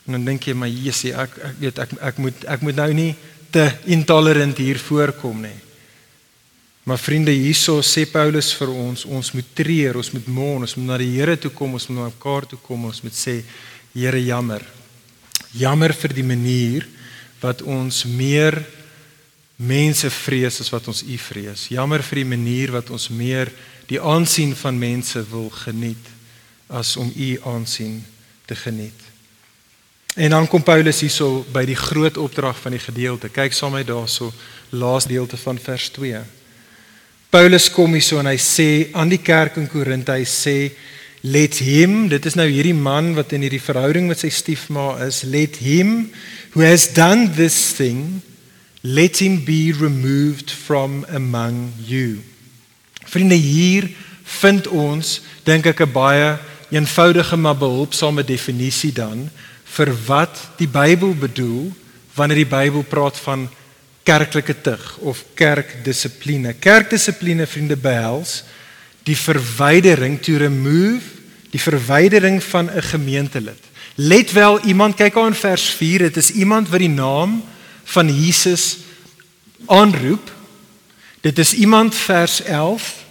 en 0.05 0.11
dan 0.13 0.25
dink 0.25 0.43
jy 0.43 0.53
maar 0.53 0.69
Jesusie, 0.69 1.13
ek 1.13 1.37
ek 1.37 1.55
weet 1.59 1.79
ek 1.79 1.89
ek 2.01 2.17
moet 2.17 2.45
ek 2.45 2.61
moet 2.61 2.75
nou 2.75 2.93
nie 2.93 3.15
te 3.51 3.67
intolerant 3.91 4.57
hier 4.57 4.79
voorkom 4.79 5.43
nie. 5.43 5.57
Maar 6.83 6.97
vriende, 6.97 7.31
hierso 7.31 7.77
sê 7.85 8.07
Paulus 8.09 8.49
vir 8.57 8.71
ons, 8.73 9.03
ons 9.05 9.31
moet 9.35 9.49
treur, 9.55 9.99
ons 10.01 10.11
moet 10.15 10.29
moon, 10.33 10.63
ons 10.65 10.75
moet 10.79 10.87
na 10.87 10.97
die 10.97 11.11
Here 11.13 11.35
toe 11.37 11.51
kom, 11.53 11.75
ons 11.77 11.85
moet 11.91 11.99
na 11.99 12.07
mekaar 12.09 12.47
toe 12.49 12.57
kom, 12.63 12.87
ons 12.89 13.03
moet 13.05 13.15
sê 13.15 13.41
Here 13.93 14.21
jammer. 14.23 14.65
Jammer 15.53 15.93
vir 15.93 16.15
die 16.15 16.25
manier 16.25 16.87
wat 17.41 17.61
ons 17.61 18.05
meer 18.07 18.57
mense 19.61 20.09
vrees 20.09 20.57
as 20.63 20.71
wat 20.73 20.87
ons 20.89 21.03
U 21.05 21.17
vrees. 21.21 21.67
Jammer 21.69 22.01
vir 22.07 22.23
die 22.23 22.29
manier 22.33 22.73
wat 22.73 22.89
ons 22.89 23.11
meer 23.13 23.51
die 23.91 24.01
aansien 24.01 24.55
van 24.57 24.79
mense 24.79 25.21
wil 25.29 25.51
geniet 25.61 26.09
as 26.71 26.95
om 26.97 27.11
U 27.11 27.31
aansien 27.51 27.99
te 28.47 28.55
geniet. 28.55 29.10
En 30.15 30.29
dan 30.29 30.47
kom 30.47 30.63
Paulus 30.63 30.99
hierso 30.99 31.45
by 31.53 31.63
die 31.65 31.75
groot 31.75 32.17
opdrag 32.17 32.57
van 32.59 32.75
die 32.75 32.83
gedeelte. 32.83 33.29
Kyk 33.31 33.53
saam 33.55 33.71
met 33.77 33.87
daarso, 33.87 34.33
laaste 34.69 35.09
gedeelte 35.09 35.37
van 35.37 35.59
vers 35.59 35.89
2. 35.89 36.19
Paulus 37.31 37.69
kom 37.71 37.93
hier 37.95 38.03
so 38.03 38.19
en 38.19 38.27
hy 38.27 38.35
sê 38.35 38.91
aan 38.91 39.07
die 39.07 39.21
kerk 39.23 39.55
in 39.55 39.69
Korinthe 39.71 40.11
hy 40.11 40.25
sê 40.27 40.55
let 41.23 41.61
him 41.63 42.09
dit 42.11 42.25
is 42.27 42.35
nou 42.35 42.47
hierdie 42.49 42.75
man 42.75 43.13
wat 43.15 43.31
in 43.31 43.45
hierdie 43.45 43.61
verhouding 43.61 44.09
met 44.09 44.19
sy 44.19 44.27
stiefma 44.33 44.97
is 45.05 45.21
let 45.23 45.61
him 45.63 46.09
who 46.51 46.65
has 46.65 46.89
done 46.91 47.29
this 47.37 47.55
thing 47.77 48.19
let 48.83 49.21
him 49.23 49.37
be 49.47 49.71
removed 49.79 50.51
from 50.51 51.05
among 51.07 51.69
you 51.87 52.19
Vriende 53.07 53.39
hier 53.39 53.87
vind 54.41 54.67
ons 54.67 55.21
dink 55.47 55.71
ek 55.71 55.87
'n 55.87 55.93
baie 55.95 56.35
eenvoudige 56.67 57.39
maar 57.39 57.55
behulpsame 57.55 58.27
definisie 58.27 58.91
dan 58.91 59.29
vir 59.71 59.91
wat 60.07 60.37
die 60.59 60.67
Bybel 60.67 61.15
bedoel 61.15 61.71
wanneer 62.15 62.43
die 62.43 62.51
Bybel 62.51 62.83
praat 62.83 63.17
van 63.23 63.47
kerklike 64.03 64.55
tug 64.61 64.97
of 64.97 65.23
kerkdissipline. 65.37 66.53
Kerkdissipline 66.59 67.47
vriende 67.47 67.77
behels 67.77 68.41
die 69.07 69.17
verwydering 69.17 70.19
to 70.21 70.37
remove 70.37 71.19
die 71.51 71.59
verwydering 71.59 72.39
van 72.43 72.69
'n 72.69 72.81
gemeentelid. 72.81 73.59
Let 73.95 74.31
wel 74.31 74.59
iemand 74.65 74.95
kyk 74.95 75.17
aan 75.17 75.35
vers 75.35 75.69
4, 75.69 75.99
dit 75.99 76.17
is 76.17 76.31
iemand 76.31 76.69
wat 76.69 76.79
die 76.79 76.89
naam 76.89 77.43
van 77.83 78.07
Jesus 78.07 78.77
aanroep. 79.67 80.31
Dit 81.21 81.39
is 81.39 81.53
iemand 81.53 81.95
vers 81.95 82.41
11 82.43 83.03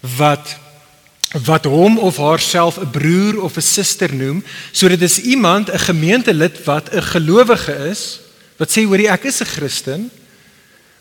wat 0.00 0.56
wat 1.32 1.64
hom 1.64 1.98
of 1.98 2.16
haarself 2.16 2.78
'n 2.78 2.90
broer 2.90 3.42
of 3.42 3.56
'n 3.56 3.60
suster 3.60 4.14
noem. 4.14 4.44
So 4.72 4.88
dit 4.88 5.02
is 5.02 5.18
iemand, 5.18 5.70
'n 5.72 5.78
gemeentelid 5.78 6.64
wat 6.64 6.92
'n 6.92 7.02
gelowige 7.02 7.74
is, 7.90 8.20
wat 8.56 8.70
sê 8.70 8.84
hoor 8.84 9.00
jy 9.00 9.08
ek 9.08 9.24
is 9.24 9.40
'n 9.40 9.44
Christen 9.44 10.10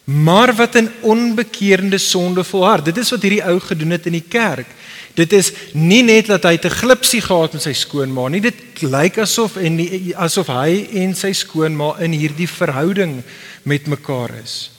maar 0.03 0.55
wat 0.55 0.75
'n 0.75 0.91
onbekeerde 0.99 1.97
sonde 1.97 2.43
volhard. 2.43 2.85
Dit 2.85 2.97
is 2.97 3.09
wat 3.09 3.21
hierdie 3.21 3.45
ou 3.45 3.59
gedoen 3.59 3.89
het 3.89 4.05
in 4.05 4.11
die 4.11 4.27
kerk. 4.27 4.67
Dit 5.13 5.33
is 5.33 5.51
nie 5.73 6.03
net 6.03 6.25
dat 6.25 6.43
hy 6.43 6.57
te 6.57 6.69
glipsie 6.69 7.21
gehad 7.21 7.53
met 7.53 7.61
sy 7.61 7.73
skoonma 7.73 8.27
nie. 8.27 8.41
Dit 8.41 8.55
lyk 8.79 9.17
asof 9.17 9.55
en 9.55 9.77
die, 9.77 10.15
asof 10.15 10.47
hy 10.47 10.87
en 10.93 11.15
sy 11.15 11.31
skoonma 11.31 11.99
in 11.99 12.11
hierdie 12.11 12.47
verhouding 12.47 13.23
met 13.63 13.87
mekaar 13.87 14.29
is. 14.43 14.71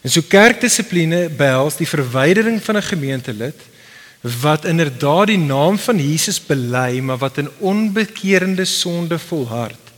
En 0.00 0.10
so 0.10 0.20
kerkdissipline 0.28 1.28
behels 1.28 1.76
die 1.76 1.86
verwydering 1.86 2.62
van 2.62 2.76
'n 2.76 2.82
gemeentelid 2.82 3.60
wat 4.22 4.64
inderdaad 4.64 5.26
die 5.32 5.38
naam 5.38 5.78
van 5.78 5.98
Jesus 5.98 6.38
bely, 6.46 7.00
maar 7.00 7.18
wat 7.18 7.38
in 7.38 7.50
onbekeerende 7.58 8.64
sonde 8.64 9.18
volhard. 9.18 9.90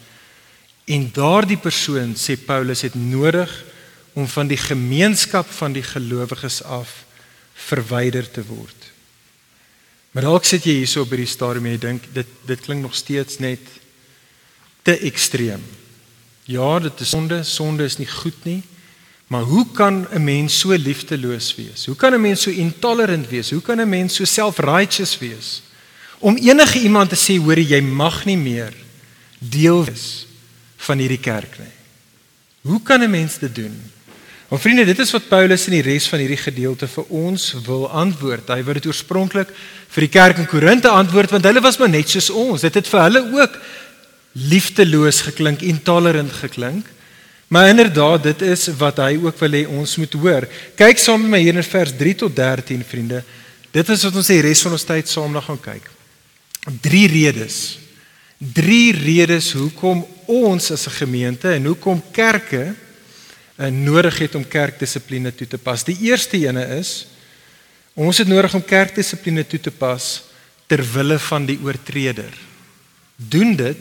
En 0.85 1.11
daardie 1.13 1.61
persoon 1.61 2.17
sê 2.17 2.37
Paulus 2.37 2.85
het 2.85 2.95
nodig 2.95 3.53
om 4.13 4.29
van 4.29 4.49
die 4.49 4.61
gemeenskap 4.61 5.49
van 5.49 5.73
die 5.73 5.83
gelowiges 5.83 6.63
af 6.63 7.05
verwyder 7.55 8.31
te 8.31 8.45
word. 8.47 8.91
Maar 10.15 10.29
dalk 10.29 10.45
sit 10.47 10.65
jy 10.65 10.79
hierso 10.81 11.05
by 11.09 11.19
die 11.19 11.29
stadium 11.29 11.67
en 11.67 11.75
jy 11.75 11.81
dink 11.83 12.05
dit 12.15 12.29
dit 12.47 12.61
klink 12.65 12.85
nog 12.85 12.95
steeds 12.95 13.41
net 13.43 13.61
te 14.87 14.95
ekstreem. 15.09 15.63
Ja, 16.47 16.79
dit 16.79 17.01
is 17.01 17.11
sonde, 17.11 17.43
sonde 17.45 17.85
is 17.89 17.99
nie 17.99 18.09
goed 18.09 18.45
nie. 18.45 18.63
Maar 19.27 19.43
hoe 19.43 19.67
kan 19.73 20.07
'n 20.13 20.25
mens 20.25 20.59
so 20.59 20.73
liefdeloos 20.73 21.55
wees? 21.55 21.87
Hoe 21.87 21.97
kan 21.97 22.13
'n 22.13 22.21
mens 22.21 22.43
so 22.43 22.51
intolerant 22.51 23.29
wees? 23.29 23.51
Hoe 23.51 23.63
kan 23.63 23.81
'n 23.81 23.89
mens 23.89 24.15
so 24.15 24.25
self-righteous 24.25 25.19
wees? 25.19 25.63
Om 26.19 26.37
enige 26.37 26.79
iemand 26.79 27.09
te 27.09 27.17
sê 27.17 27.43
hoor 27.43 27.59
jy 27.59 27.81
mag 27.81 28.25
nie 28.25 28.37
meer 28.37 28.73
deel 29.39 29.85
wees 29.85 30.27
van 30.77 30.99
hierdie 30.99 31.21
kerk 31.21 31.59
nie. 31.59 31.75
Hoe 32.61 32.83
kan 32.83 33.03
'n 33.03 33.11
mens 33.11 33.39
dit 33.39 33.55
doen? 33.55 33.91
Maar 34.49 34.61
vriende, 34.61 34.85
dit 34.85 34.99
is 34.99 35.11
wat 35.11 35.29
Paulus 35.29 35.67
in 35.67 35.73
die 35.73 35.83
res 35.83 36.07
van 36.09 36.19
hierdie 36.19 36.39
gedeelte 36.39 36.87
vir 36.87 37.05
ons 37.09 37.55
wil 37.67 37.89
antwoord. 37.91 38.49
Hy 38.49 38.63
wou 38.63 38.75
dit 38.77 38.87
oorspronklik 38.87 39.49
vir 39.89 40.01
die 40.01 40.13
kerk 40.13 40.39
in 40.39 40.47
Korinte 40.47 40.89
antwoord 40.89 41.31
want 41.31 41.45
hulle 41.45 41.61
was 41.65 41.79
maar 41.81 41.91
net 41.91 42.09
soos 42.09 42.31
ons. 42.31 42.61
Dit 42.61 42.75
het 42.75 42.89
vir 42.89 43.03
hulle 43.03 43.23
ook 43.41 43.59
liefdeloos 44.33 45.21
geklink, 45.21 45.63
intolerant 45.63 46.33
geklink. 46.33 46.87
Maar 47.49 47.69
inderdaad, 47.69 48.23
dit 48.23 48.43
is 48.43 48.69
wat 48.79 48.99
hy 49.03 49.19
ook 49.23 49.39
wil 49.39 49.57
hê 49.57 49.65
ons 49.69 49.97
moet 50.01 50.13
hoor. 50.13 50.47
Kyk 50.77 50.99
saam 50.99 51.27
met 51.27 51.37
my 51.37 51.41
hier 51.45 51.57
in 51.57 51.67
vers 51.67 51.93
3 51.97 52.15
tot 52.25 52.37
13, 52.37 52.85
vriende. 52.89 53.23
Dit 53.75 53.89
is 53.89 54.05
wat 54.07 54.17
ons 54.17 54.31
die 54.31 54.41
res 54.43 54.63
van 54.65 54.77
ons 54.77 54.87
tyd 54.87 55.11
saam 55.11 55.33
na 55.35 55.43
gaan 55.45 55.61
kyk. 55.61 55.91
Drie 56.83 57.07
redes. 57.11 57.79
Drie 58.39 58.93
redes 58.97 59.53
hoekom 59.57 60.05
ons 60.31 60.71
as 60.71 60.87
'n 60.87 60.99
gemeente 61.05 61.49
en 61.53 61.65
hoekom 61.67 62.03
kerke 62.13 62.75
uh, 63.59 63.69
nodig 63.69 64.19
het 64.19 64.35
om 64.35 64.49
kerkdissipline 64.49 65.35
toe 65.35 65.47
te 65.47 65.59
pas. 65.59 65.85
Die 65.85 65.99
eerste 66.01 66.37
ene 66.37 66.65
is 66.79 67.07
ons 67.95 68.19
het 68.19 68.29
nodig 68.29 68.55
om 68.55 68.65
kerkdissipline 68.65 69.47
toe 69.47 69.61
te 69.61 69.71
pas 69.71 70.23
ter 70.67 70.83
wille 70.83 71.19
van 71.19 71.47
die 71.47 71.59
oortreder. 71.63 72.33
Doen 73.17 73.55
dit, 73.57 73.79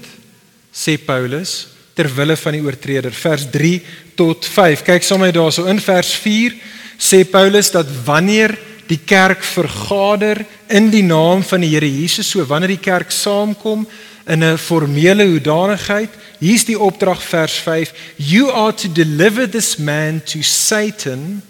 sê 0.74 0.98
Paulus, 0.98 1.73
ter 1.94 2.10
wille 2.16 2.36
van 2.38 2.58
die 2.58 2.64
oortreder. 2.64 3.14
Vers 3.14 3.48
3 3.52 3.82
tot 4.16 4.46
5. 4.46 4.84
Kyk 4.88 5.06
sommer 5.06 5.34
daarso 5.34 5.66
in 5.70 5.82
vers 5.82 6.14
4 6.24 6.56
sê 6.98 7.24
Paulus 7.28 7.72
dat 7.74 7.90
wanneer 8.06 8.54
die 8.88 9.00
kerk 9.00 9.44
vergader 9.44 10.44
in 10.72 10.90
die 10.92 11.04
naam 11.04 11.44
van 11.44 11.64
die 11.64 11.72
Here 11.74 11.90
Jesus, 11.90 12.30
so 12.30 12.44
wanneer 12.48 12.76
die 12.76 12.84
kerk 12.84 13.12
saamkom 13.12 13.88
in 14.28 14.44
'n 14.44 14.58
formele 14.58 15.26
hoedanigheid, 15.26 16.10
hier's 16.40 16.66
die 16.66 16.80
opdrag 16.80 17.22
vers 17.22 17.54
5, 17.54 17.94
you 18.18 18.52
are 18.52 18.74
to 18.74 18.88
deliver 18.88 19.50
this 19.50 19.78
man 19.78 20.22
to 20.26 20.42
Satan 20.42 21.42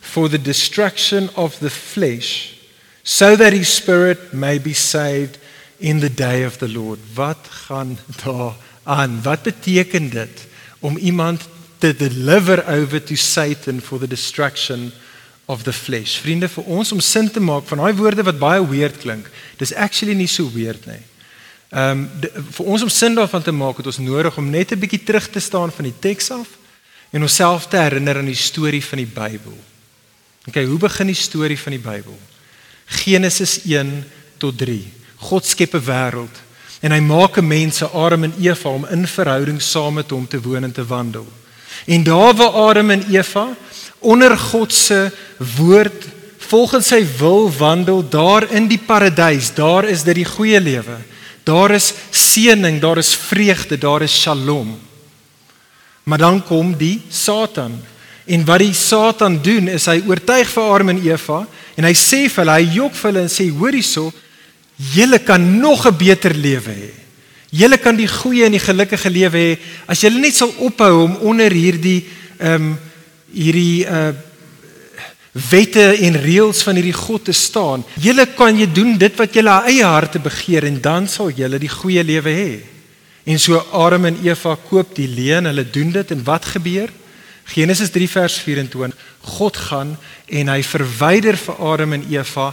for 0.00 0.28
the 0.28 0.38
destruction 0.38 1.28
of 1.34 1.58
the 1.58 1.70
flesh 1.70 2.54
so 3.02 3.36
that 3.36 3.52
his 3.52 3.68
spirit 3.68 4.32
may 4.32 4.58
be 4.58 4.72
saved 4.72 5.38
in 5.80 6.00
the 6.00 6.14
day 6.14 6.44
of 6.44 6.58
the 6.58 6.68
Lord. 6.68 6.98
Wat 7.14 7.48
gaan 7.66 7.98
daar 8.24 8.54
aan. 8.82 9.22
Wat 9.22 9.42
beteken 9.42 10.10
dit 10.10 10.46
om 10.80 10.96
iemand 10.96 11.48
te 11.78 11.96
deliver 11.96 12.66
over 12.66 13.02
to 13.02 13.14
Satan 13.14 13.80
for 13.80 13.98
the 13.98 14.08
destruction 14.08 14.92
of 15.44 15.62
the 15.62 15.72
flesh? 15.72 16.18
Vriende, 16.20 16.48
vir 16.48 16.64
ons 16.64 16.92
om 16.92 17.00
sin 17.00 17.30
te 17.30 17.40
maak 17.40 17.66
van 17.66 17.78
daai 17.78 17.94
woorde 17.94 18.22
wat 18.22 18.38
baie 18.38 18.66
weird 18.68 18.98
klink. 18.98 19.30
Dis 19.58 19.74
actually 19.74 20.14
nie 20.14 20.30
so 20.30 20.50
weird 20.54 20.86
nie. 20.86 21.02
Ehm 21.72 22.04
um, 22.04 22.08
vir 22.52 22.66
ons 22.68 22.82
om 22.84 22.90
sin 22.92 23.14
daarvan 23.16 23.42
te 23.42 23.52
maak 23.52 23.78
het 23.80 23.86
ons 23.86 23.98
nodig 23.98 24.36
om 24.36 24.50
net 24.50 24.72
'n 24.72 24.78
bietjie 24.78 25.04
terug 25.04 25.30
te 25.30 25.40
staan 25.40 25.72
van 25.72 25.84
die 25.84 25.98
teks 25.98 26.30
af 26.30 26.48
en 27.10 27.22
onsself 27.22 27.66
te 27.66 27.76
herinner 27.76 28.18
aan 28.18 28.28
die 28.28 28.34
storie 28.34 28.84
van 28.84 28.98
die 28.98 29.06
Bybel. 29.06 29.56
OK, 30.48 30.54
hoe 30.54 30.78
begin 30.78 31.06
die 31.06 31.14
storie 31.14 31.58
van 31.58 31.72
die 31.72 31.80
Bybel? 31.80 32.18
Genesis 32.86 33.60
1 33.64 34.04
tot 34.38 34.58
3. 34.58 34.82
God 35.16 35.46
skep 35.46 35.74
'n 35.74 35.84
wêreld 35.84 36.36
en 36.82 36.92
hy 36.92 37.00
maak 37.00 37.38
'n 37.38 37.46
mens 37.46 37.76
se 37.76 37.86
Adam 37.86 38.24
en 38.24 38.34
Eva 38.40 38.68
om 38.68 38.86
in 38.90 39.06
verhouding 39.06 39.62
saam 39.62 39.94
met 39.94 40.10
hom 40.10 40.26
te 40.28 40.40
woon 40.40 40.64
en 40.64 40.72
te 40.72 40.84
wandel. 40.84 41.26
En 41.86 42.02
daar 42.02 42.34
waar 42.34 42.52
Adam 42.68 42.90
en 42.90 43.04
Eva 43.10 43.48
onder 43.98 44.38
God 44.38 44.72
se 44.72 45.10
woord 45.56 46.04
volgens 46.38 46.86
sy 46.86 47.06
wil 47.18 47.50
wandel 47.56 48.02
daar 48.08 48.50
in 48.52 48.66
die 48.68 48.80
paradys, 48.86 49.54
daar 49.54 49.84
is 49.88 50.02
dit 50.02 50.14
die 50.14 50.28
goeie 50.28 50.60
lewe. 50.60 50.98
Daar 51.44 51.70
is 51.70 51.92
seëning, 52.10 52.80
daar 52.80 52.98
is 52.98 53.14
vreugde, 53.14 53.78
daar 53.78 54.02
is 54.02 54.20
shalom. 54.20 54.78
Maar 56.02 56.18
dan 56.18 56.42
kom 56.44 56.76
die 56.76 57.00
Satan. 57.08 57.80
En 58.26 58.44
wat 58.44 58.58
die 58.58 58.74
Satan 58.74 59.40
doen 59.42 59.68
is 59.68 59.86
hy 59.86 60.02
oortuig 60.06 60.50
vir 60.50 60.74
Adam 60.74 60.92
en 60.92 61.02
Eva 61.02 61.46
en 61.74 61.88
hy 61.88 61.94
sê 61.96 62.28
vir 62.28 62.44
hulle, 62.44 62.58
hy 62.58 62.76
jok 62.76 62.94
vir 62.94 63.10
hulle 63.10 63.24
en 63.24 63.32
sê 63.32 63.48
hoor 63.50 63.74
hierso, 63.74 64.12
Julle 64.90 65.18
kan 65.22 65.60
nog 65.60 65.86
'n 65.86 65.96
beter 65.96 66.34
lewe 66.34 66.72
hê. 66.72 66.90
Julle 67.50 67.78
kan 67.78 67.96
die 67.96 68.08
goeie 68.08 68.44
en 68.44 68.52
die 68.52 68.58
gelukkige 68.58 69.10
lewe 69.10 69.38
hê 69.38 69.58
as 69.86 70.00
julle 70.00 70.18
net 70.18 70.34
sal 70.34 70.52
ophou 70.58 71.04
om 71.04 71.16
onder 71.16 71.52
hierdie 71.52 72.04
ehm 72.38 72.54
um, 72.54 72.78
hierdie 73.32 73.86
uh 73.86 74.12
wette 75.32 75.96
en 76.04 76.16
reëls 76.20 76.60
van 76.66 76.76
hierdie 76.76 76.96
God 76.96 77.24
te 77.24 77.32
staan. 77.32 77.84
Julle 78.00 78.26
kan 78.36 78.58
jy 78.58 78.66
doen 78.68 78.98
dit 79.00 79.14
wat 79.16 79.34
julle 79.34 79.54
eie 79.70 79.84
harte 79.84 80.20
begeer 80.20 80.66
en 80.68 80.80
dan 80.80 81.08
sal 81.08 81.30
julle 81.32 81.58
die 81.58 81.72
goeie 81.72 82.04
lewe 82.04 82.34
hê. 82.36 82.52
En 83.24 83.38
so 83.38 83.56
Adam 83.72 84.10
en 84.10 84.18
Eva 84.24 84.56
koop 84.68 84.94
die 84.96 85.08
leen, 85.08 85.46
hulle 85.48 85.64
doen 85.64 85.92
dit 85.94 86.10
en 86.10 86.24
wat 86.26 86.44
gebeur? 86.52 86.90
Genesis 87.48 87.90
3 87.90 88.08
vers 88.08 88.36
24. 88.44 88.92
God 89.38 89.56
gaan 89.56 89.96
en 90.26 90.52
hy 90.52 90.60
verwyder 90.66 91.38
vir 91.38 91.64
Adam 91.72 91.96
en 91.96 92.06
Eva 92.10 92.52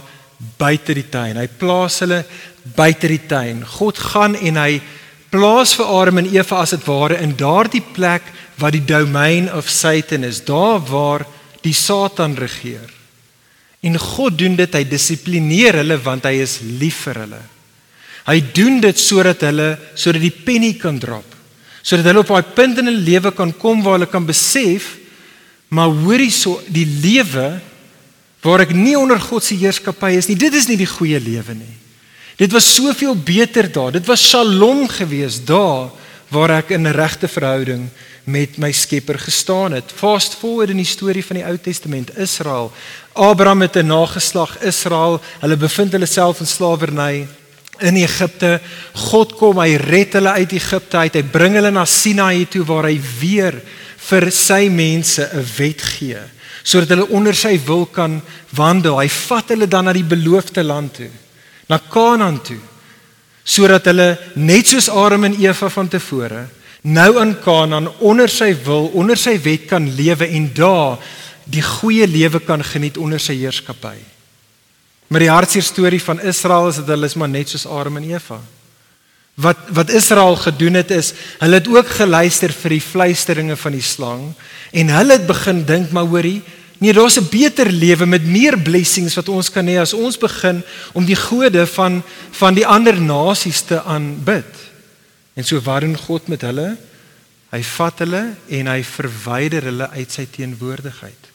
buite 0.58 0.94
die 0.96 1.08
tuin. 1.10 1.38
Hy 1.40 1.48
plaas 1.60 2.00
hulle 2.04 2.22
buite 2.76 3.10
die 3.10 3.22
tuin. 3.28 3.64
God 3.78 3.98
gaan 4.12 4.36
en 4.36 4.60
hy 4.60 4.80
plaas 5.30 5.74
vir 5.78 5.90
Adam 5.94 6.20
en 6.22 6.30
Eva 6.32 6.62
as 6.64 6.74
dit 6.74 6.86
ware 6.88 7.20
in 7.22 7.36
daardie 7.38 7.84
plek 7.94 8.26
wat 8.60 8.74
die 8.76 8.84
domein 8.84 9.48
of 9.52 9.70
Satan 9.70 10.24
is, 10.26 10.42
daar 10.44 10.80
waar 10.90 11.24
die 11.64 11.76
Satan 11.76 12.34
regeer. 12.36 12.88
En 13.80 13.96
God 13.96 14.36
doen 14.38 14.58
dit, 14.58 14.74
hy 14.74 14.84
dissiplineer 14.84 15.80
hulle 15.80 15.96
want 16.04 16.26
hy 16.28 16.40
is 16.42 16.58
lief 16.80 17.06
vir 17.06 17.22
hulle. 17.22 17.40
Hy 18.26 18.38
doen 18.54 18.80
dit 18.84 18.98
sodat 19.00 19.44
hulle 19.48 19.72
sodat 19.96 20.24
die 20.24 20.34
penny 20.44 20.74
kan 20.80 20.98
drop. 21.00 21.36
Sodat 21.80 22.10
hulle 22.10 22.20
op 22.20 22.32
daai 22.34 22.52
punt 22.56 22.82
in 22.82 22.90
hulle 22.90 23.06
lewe 23.06 23.32
kan 23.36 23.54
kom 23.56 23.80
waar 23.84 23.96
hulle 23.96 24.10
kan 24.10 24.26
besef 24.28 24.96
maar 25.70 25.92
hoorie 25.94 26.32
so 26.34 26.58
die 26.66 26.86
lewe 26.86 27.60
waar 28.42 28.64
ek 28.64 28.72
nie 28.76 28.96
onder 28.98 29.20
God 29.20 29.44
se 29.44 29.56
heerskappy 29.60 30.14
is 30.16 30.28
nie. 30.30 30.38
Dit 30.38 30.54
is 30.56 30.68
nie 30.70 30.78
die 30.80 30.88
goeie 30.88 31.20
lewe 31.20 31.54
nie. 31.54 31.76
Dit 32.40 32.54
was 32.56 32.68
soveel 32.72 33.14
beter 33.14 33.68
daar. 33.68 33.92
Dit 33.92 34.06
was 34.08 34.22
Shalom 34.24 34.86
geweest 34.88 35.46
daar 35.48 35.90
waar 36.30 36.50
ek 36.62 36.70
in 36.70 36.86
'n 36.86 36.94
regte 36.94 37.28
verhouding 37.28 37.90
met 38.24 38.56
my 38.56 38.72
Skepper 38.72 39.18
gestaan 39.18 39.72
het. 39.72 39.92
Fast 39.94 40.34
forward 40.34 40.70
in 40.70 40.76
die 40.76 40.86
storie 40.86 41.24
van 41.24 41.36
die 41.36 41.44
Ou 41.44 41.58
Testament, 41.58 42.16
Israel. 42.16 42.72
Abraham 43.12 43.60
het 43.60 43.76
'n 43.76 43.86
nageslag 43.86 44.62
Israel. 44.62 45.20
Hulle 45.40 45.56
bevind 45.56 45.92
hulle 45.92 46.06
self 46.06 46.40
in 46.40 46.46
slawerny 46.46 47.26
in 47.78 47.96
Egipte. 47.96 48.60
God 48.94 49.34
kom, 49.34 49.58
hy 49.58 49.74
red 49.76 50.12
hulle 50.12 50.30
uit 50.30 50.52
Egipte 50.52 50.96
uit. 50.96 51.14
Hy 51.14 51.22
bring 51.22 51.54
hulle 51.54 51.70
na 51.70 51.84
Sinaï 51.84 52.46
toe 52.48 52.64
waar 52.64 52.84
hy 52.84 53.00
weer 53.20 53.62
vir 53.96 54.30
sy 54.30 54.68
mense 54.68 55.28
'n 55.32 55.46
wet 55.56 55.82
gee 55.82 56.39
sodat 56.62 56.94
hulle 56.94 57.08
onder 57.16 57.36
sy 57.36 57.56
wil 57.66 57.86
kan 57.86 58.20
wandel. 58.56 58.98
Hy 59.00 59.08
vat 59.08 59.52
hulle 59.54 59.68
dan 59.70 59.88
na 59.88 59.94
die 59.96 60.06
beloofde 60.06 60.64
land 60.64 60.94
toe, 61.00 61.10
na 61.68 61.78
Kanaan 61.78 62.40
toe, 62.44 62.60
sodat 63.44 63.88
hulle 63.90 64.14
net 64.34 64.72
soos 64.72 64.90
Adam 64.92 65.28
en 65.30 65.38
Eva 65.40 65.68
van 65.72 65.88
tevore 65.88 66.46
nou 66.82 67.20
in 67.20 67.34
Kanaan 67.40 67.88
onder 67.98 68.28
sy 68.32 68.54
wil, 68.64 68.88
onder 68.96 69.18
sy 69.18 69.36
wet 69.42 69.66
kan 69.68 69.84
lewe 69.96 70.26
en 70.26 70.48
daar 70.56 71.00
die 71.50 71.62
goeie 71.64 72.06
lewe 72.08 72.40
kan 72.40 72.62
geniet 72.64 72.96
onder 72.96 73.20
sy 73.20 73.36
heerskappy. 73.40 73.98
Maar 75.10 75.24
die 75.24 75.32
hartseer 75.32 75.66
storie 75.66 76.00
van 76.02 76.22
Israel 76.22 76.70
is 76.70 76.78
dat 76.80 76.92
hulle 76.94 77.08
is 77.10 77.16
maar 77.18 77.28
net 77.28 77.50
soos 77.50 77.66
Adam 77.66 77.98
en 77.98 78.06
Eva. 78.12 78.38
Wat 79.40 79.68
wat 79.76 79.90
Israel 79.90 80.36
gedoen 80.36 80.78
het 80.80 80.90
is, 80.94 81.12
hulle 81.40 81.60
het 81.60 81.68
ook 81.68 81.88
geluister 82.00 82.52
vir 82.52 82.76
die 82.76 82.84
fluisteringe 82.84 83.56
van 83.56 83.76
die 83.76 83.84
slang 83.84 84.24
en 84.70 84.92
hulle 84.92 85.16
het 85.16 85.26
begin 85.26 85.64
dink 85.66 85.92
maar 85.96 86.08
hoorie, 86.10 86.42
nee, 86.78 86.92
daar's 86.92 87.18
'n 87.18 87.28
beter 87.30 87.70
lewe 87.70 88.06
met 88.06 88.24
meer 88.24 88.58
blessings 88.58 89.14
wat 89.14 89.28
ons 89.28 89.50
kan 89.50 89.66
hê 89.66 89.78
as 89.80 89.92
ons 89.92 90.18
begin 90.18 90.62
om 90.92 91.04
die 91.04 91.16
gode 91.16 91.66
van 91.66 92.02
van 92.30 92.54
die 92.54 92.66
ander 92.66 93.00
nasies 93.00 93.60
te 93.62 93.82
aanbid. 93.82 94.70
En 95.34 95.44
so 95.44 95.60
wat 95.60 95.80
doen 95.80 95.96
God 95.96 96.28
met 96.28 96.40
hulle? 96.40 96.76
Hy 97.50 97.62
vat 97.62 97.98
hulle 97.98 98.24
en 98.48 98.66
hy 98.66 98.82
verwyder 98.82 99.62
hulle 99.62 99.90
uit 99.90 100.12
sy 100.12 100.26
teenwoordigheid 100.30 101.30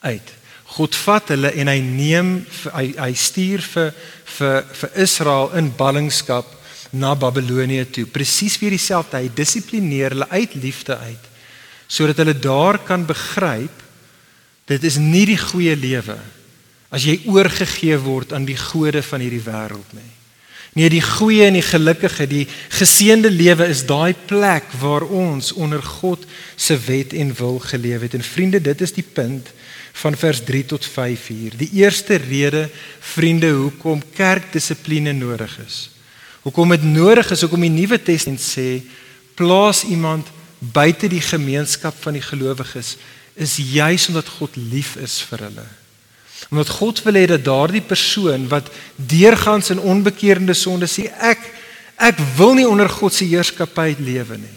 uit. 0.00 0.34
God 0.76 0.94
vat 0.94 1.32
hulle 1.32 1.50
en 1.56 1.70
hy 1.70 1.78
neem 1.80 2.28
hy, 2.74 2.92
hy 2.98 3.12
stuur 3.16 3.64
vir 3.72 3.94
vir 4.38 4.58
vir 4.80 4.90
Israel 5.04 5.50
in 5.58 5.72
ballingskap 5.76 6.57
na 6.90 7.14
Babelonie 7.14 7.84
toe. 7.90 8.06
Presies 8.06 8.58
weer 8.60 8.74
dieselfde. 8.76 9.20
Hy 9.20 9.30
dissiplineer 9.34 10.16
hulle 10.16 10.28
uit 10.30 10.54
liefde 10.54 10.98
uit 10.98 11.24
sodat 11.88 12.18
hulle 12.20 12.34
daar 12.36 12.76
kan 12.84 13.06
begryp 13.08 13.84
dit 14.68 14.82
is 14.84 14.98
nie 15.00 15.24
die 15.30 15.38
goeie 15.40 15.72
lewe 15.72 16.18
as 16.92 17.06
jy 17.08 17.14
oorgegee 17.32 17.96
word 18.04 18.34
aan 18.36 18.44
die 18.48 18.58
gode 18.60 19.00
van 19.04 19.24
hierdie 19.24 19.44
wêreld 19.44 19.92
nie. 19.96 20.12
Nee, 20.76 20.88
die 20.92 21.02
goeie 21.02 21.46
en 21.48 21.56
die 21.56 21.64
gelukkige, 21.64 22.26
die 22.28 22.44
geseënde 22.76 23.30
lewe 23.32 23.66
is 23.72 23.82
daai 23.88 24.14
plek 24.28 24.68
waar 24.80 25.04
ons 25.04 25.50
onder 25.56 25.82
God 25.82 26.24
se 26.56 26.76
wet 26.86 27.12
en 27.16 27.32
wil 27.40 27.58
geleef 27.64 28.04
het. 28.04 28.14
En 28.14 28.24
vriende, 28.24 28.60
dit 28.62 28.84
is 28.84 28.94
die 28.94 29.04
punt 29.04 29.48
van 29.98 30.16
vers 30.16 30.40
3 30.46 30.64
tot 30.70 30.86
5 30.86 31.26
hier. 31.26 31.56
Die 31.58 31.70
eerste 31.80 32.20
rede, 32.22 32.68
vriende, 33.00 33.50
hoekom 33.56 34.04
kerkdissipline 34.14 35.12
nodig 35.16 35.58
is. 35.66 35.80
Hoekom 36.42 36.70
dit 36.74 36.82
nodig 36.82 37.30
is, 37.30 37.40
hoekom 37.40 37.66
die 37.66 37.72
Nuwe 37.72 37.98
Testament 38.02 38.42
sê 38.42 38.82
plaas 39.38 39.84
iemand 39.84 40.26
buite 40.58 41.08
die 41.10 41.22
gemeenskap 41.22 41.94
van 42.02 42.16
die 42.18 42.24
gelowiges 42.24 42.96
is 43.38 43.58
juis 43.62 44.08
omdat 44.10 44.30
God 44.38 44.56
lief 44.58 44.96
is 44.98 45.20
vir 45.30 45.46
hulle. 45.46 45.66
Omdat 46.50 46.72
God 46.78 47.02
wil 47.06 47.18
hê 47.18 47.26
dat 47.30 47.44
daardie 47.46 47.82
persoon 47.82 48.48
wat 48.50 48.70
deurgangs 48.96 49.70
in 49.74 49.82
onbekeerde 49.82 50.54
sonde 50.58 50.90
sê 50.90 51.06
ek 51.18 51.42
ek 51.98 52.18
wil 52.38 52.54
nie 52.54 52.66
onder 52.66 52.90
God 52.90 53.14
se 53.14 53.26
heerskappy 53.26 53.96
lewe 53.98 54.38
nie. 54.38 54.56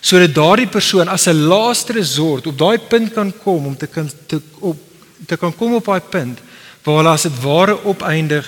Sodat 0.00 0.34
daardie 0.34 0.70
persoon 0.70 1.08
as 1.08 1.26
'n 1.28 1.46
laaste 1.46 1.92
resort 1.92 2.46
op 2.46 2.58
daai 2.58 2.78
punt 2.78 3.12
kan 3.14 3.32
kom 3.42 3.66
om 3.66 3.76
te 3.76 3.86
kan 3.86 4.10
te 4.26 4.40
op 4.60 4.78
te 5.26 5.36
kan 5.36 5.52
kom 5.56 5.74
op 5.74 5.84
daai 5.84 6.00
punt 6.00 6.38
waar 6.82 6.96
hulle 6.96 7.12
as 7.14 7.22
dit 7.22 7.42
ware 7.42 7.76
opeindig 7.84 8.46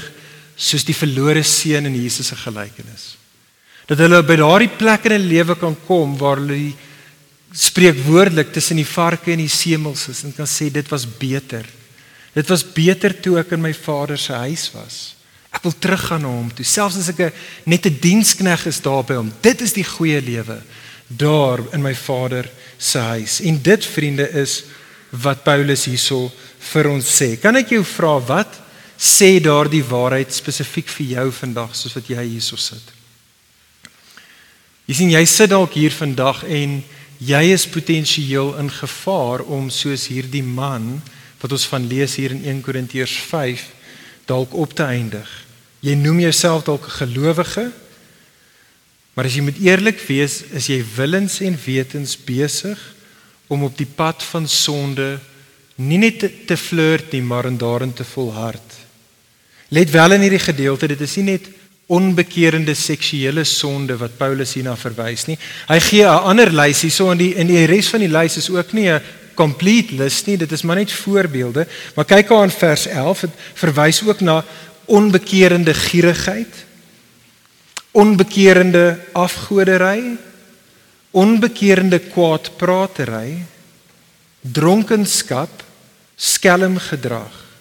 soos 0.62 0.86
die 0.86 0.94
verlore 0.94 1.42
seun 1.42 1.88
in 1.90 1.98
Jesus 1.98 2.30
se 2.30 2.38
gelykenis. 2.38 3.16
Dat 3.90 3.98
hulle 3.98 4.22
by 4.22 4.36
daardie 4.38 4.70
plek 4.78 5.08
in 5.10 5.18
'n 5.18 5.28
lewe 5.28 5.56
kan 5.58 5.76
kom 5.86 6.16
waar 6.18 6.38
hulle 6.38 6.72
spreek 7.52 7.98
woordelik 8.06 8.52
tussen 8.52 8.76
die 8.76 8.86
varke 8.86 9.32
en 9.32 9.42
die 9.42 9.48
semels 9.48 10.08
is 10.08 10.22
en 10.24 10.32
kan 10.32 10.46
sê 10.46 10.70
dit 10.70 10.88
was 10.88 11.04
beter. 11.06 11.66
Dit 12.32 12.48
was 12.48 12.64
beter 12.64 13.12
toe 13.20 13.38
ek 13.38 13.52
in 13.52 13.60
my 13.60 13.74
vader 13.74 14.18
se 14.18 14.32
huis 14.32 14.70
was. 14.72 15.14
Ek 15.52 15.62
wil 15.62 15.74
teruggaan 15.78 16.22
na 16.22 16.28
hom 16.28 16.48
toe, 16.50 16.64
selfs 16.64 16.96
as 16.96 17.08
ek 17.08 17.20
'n 17.20 17.32
net 17.66 17.86
'n 17.86 17.98
dienskneg 18.00 18.66
is 18.66 18.80
daar 18.80 19.04
by 19.04 19.14
hom. 19.14 19.32
Dit 19.42 19.60
is 19.60 19.72
die 19.72 19.84
goeie 19.84 20.20
lewe 20.20 20.62
daar 21.08 21.60
in 21.72 21.82
my 21.82 21.94
vader 21.94 22.48
se 22.78 22.98
huis. 22.98 23.40
En 23.40 23.62
dit 23.62 23.84
vriende 23.84 24.30
is 24.30 24.64
wat 25.10 25.44
Paulus 25.44 25.84
hierso 25.84 26.32
vir 26.58 26.88
ons 26.88 27.04
sê. 27.04 27.36
Kan 27.40 27.56
ek 27.56 27.68
jou 27.68 27.84
vra 27.84 28.18
wat 28.20 28.61
sê 29.02 29.40
daardie 29.42 29.82
waarheid 29.82 30.30
spesifiek 30.30 30.90
vir 30.94 31.06
jou 31.16 31.28
vandag 31.34 31.74
soos 31.74 31.96
wat 31.98 32.10
jy 32.12 32.22
hierso 32.22 32.56
sit? 32.60 32.84
Jy 34.86 34.94
sien 34.94 35.10
jy 35.10 35.22
sit 35.26 35.50
dalk 35.50 35.74
hier 35.74 35.94
vandag 35.94 36.44
en 36.46 36.80
jy 37.22 37.42
is 37.54 37.66
potensieel 37.70 38.52
in 38.62 38.70
gevaar 38.70 39.42
om 39.46 39.70
soos 39.70 40.08
hierdie 40.10 40.44
man 40.46 41.00
wat 41.42 41.54
ons 41.54 41.66
van 41.70 41.86
lees 41.90 42.14
hier 42.18 42.34
in 42.34 42.44
1 42.46 42.62
Korintiërs 42.62 43.14
5 43.26 43.66
dalk 44.30 44.54
op 44.54 44.74
te 44.78 44.86
eindig. 44.86 45.28
Jy 45.82 45.96
noem 45.98 46.20
jouself 46.22 46.64
dalk 46.64 46.86
'n 46.86 46.98
gelowige, 47.02 47.72
maar 49.14 49.26
as 49.26 49.34
jy 49.34 49.42
moet 49.42 49.58
eerlik 49.58 50.00
wees, 50.06 50.42
is 50.52 50.66
jy 50.66 50.84
willens 50.96 51.40
en 51.40 51.58
wetens 51.66 52.16
besig 52.16 52.78
om 53.48 53.64
op 53.64 53.76
die 53.76 53.86
pad 53.86 54.22
van 54.22 54.48
sonde 54.48 55.20
nie 55.76 55.98
net 55.98 56.18
te, 56.18 56.30
te 56.46 56.56
flirt 56.56 57.12
nie, 57.12 57.22
maar 57.22 57.46
in 57.46 57.58
daarin 57.58 57.92
te 57.92 58.04
volhard. 58.04 58.71
Let 59.72 59.90
wel 59.90 60.12
in 60.18 60.20
hierdie 60.26 60.42
gedeelte, 60.42 60.90
dit 60.90 61.00
is 61.00 61.16
nie 61.16 61.30
net 61.32 61.48
onbekeerde 61.92 62.74
seksuele 62.76 63.44
sonde 63.48 63.96
wat 64.00 64.18
Paulus 64.20 64.52
hierna 64.56 64.74
verwys 64.76 65.24
nie. 65.28 65.38
Hy 65.68 65.78
gee 65.80 66.04
'n 66.04 66.28
ander 66.28 66.52
lys 66.52 66.82
hierso 66.82 67.10
in 67.10 67.18
die 67.18 67.34
in 67.34 67.46
die 67.46 67.64
res 67.66 67.88
van 67.88 68.00
die 68.00 68.08
lys 68.08 68.36
is 68.36 68.50
ook 68.50 68.72
nie 68.72 68.88
'n 68.90 69.00
complete 69.34 69.94
list 69.94 70.26
nie, 70.26 70.36
dit 70.36 70.52
is 70.52 70.62
maar 70.62 70.76
net 70.76 70.92
voorbeelde. 70.92 71.66
Maar 71.96 72.04
kyk 72.04 72.30
aan 72.30 72.50
vers 72.50 72.86
11, 72.86 73.20
dit 73.20 73.30
verwys 73.54 74.02
ook 74.06 74.20
na 74.20 74.44
onbekeerde 74.84 75.74
gierigheid, 75.74 76.54
onbekeerde 77.92 78.98
afgodery, 79.12 80.18
onbekeerde 81.10 81.98
kwaadpratery, 81.98 83.44
dronkenskap, 84.40 85.62
skelm 86.16 86.78
gedrag. 86.78 87.51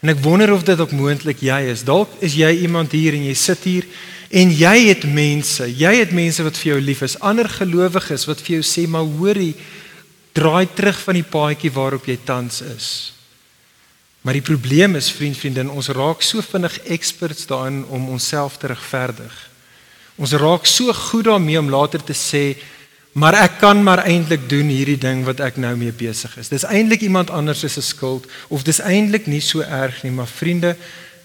En 0.00 0.08
ek 0.08 0.22
wonder 0.24 0.52
of 0.52 0.64
dit 0.64 0.80
ook 0.80 0.94
moontlik 0.96 1.42
jy 1.44 1.60
is. 1.72 1.84
Dalk 1.84 2.12
is 2.24 2.34
jy 2.38 2.50
iemand 2.64 2.92
hier 2.96 3.16
en 3.16 3.26
jy 3.28 3.36
sit 3.36 3.66
hier 3.68 3.86
en 4.30 4.52
jy 4.54 4.74
het 4.86 5.04
mense, 5.04 5.66
jy 5.66 5.90
het 5.98 6.12
mense 6.14 6.44
wat 6.46 6.56
vir 6.56 6.72
jou 6.72 6.80
lief 6.80 7.02
is, 7.02 7.18
ander 7.20 7.48
gelowiges 7.50 8.28
wat 8.30 8.40
vir 8.46 8.60
jou 8.60 8.64
sê 8.64 8.86
maar 8.88 9.08
hoorie, 9.18 9.56
draai 10.38 10.70
terug 10.78 11.00
van 11.02 11.18
die 11.18 11.26
paadjie 11.26 11.72
waarop 11.74 12.06
jy 12.06 12.16
tans 12.24 12.60
is. 12.62 12.90
Maar 14.22 14.36
die 14.38 14.44
probleem 14.44 14.94
is 15.00 15.10
vriend 15.12 15.36
vriendin, 15.36 15.72
ons 15.72 15.90
raak 15.96 16.22
so 16.22 16.44
vinnig 16.44 16.76
experts 16.92 17.48
daarin 17.50 17.82
om 17.88 18.08
onsself 18.12 18.60
te 18.60 18.70
regverdig. 18.70 19.34
Ons 20.20 20.36
raak 20.36 20.68
so 20.68 20.92
goed 20.92 21.26
daarmee 21.26 21.58
om 21.58 21.72
later 21.72 22.04
te 22.04 22.14
sê 22.16 22.44
Maar 23.12 23.34
ek 23.42 23.58
kan 23.58 23.82
maar 23.82 24.04
eintlik 24.06 24.44
doen 24.48 24.68
hierdie 24.70 24.98
ding 25.00 25.24
wat 25.26 25.40
ek 25.42 25.58
nou 25.58 25.72
mee 25.76 25.92
besig 25.92 26.36
is. 26.38 26.50
Dis 26.52 26.66
eintlik 26.68 27.02
iemand 27.02 27.30
anders 27.34 27.64
se 27.66 27.82
skuld 27.82 28.28
of 28.48 28.62
dis 28.62 28.78
eintlik 28.78 29.26
nie 29.26 29.42
so 29.42 29.64
erg 29.66 30.02
nie, 30.06 30.14
maar 30.14 30.30
vriende, 30.30 30.76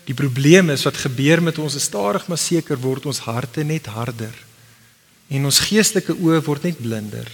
die 0.05 0.17
probleem 0.17 0.69
is 0.73 0.85
wat 0.85 0.97
gebeur 1.01 1.41
met 1.41 1.57
ons 1.61 1.77
is 1.77 1.85
stadig 1.85 2.25
maar 2.27 2.41
seker 2.41 2.77
word 2.81 3.05
ons 3.05 3.21
harte 3.25 3.63
net 3.63 3.85
harder. 3.85 4.33
En 5.29 5.45
ons 5.45 5.61
geestelike 5.69 6.13
oë 6.13 6.41
word 6.45 6.65
net 6.69 6.81
blinder. 6.81 7.29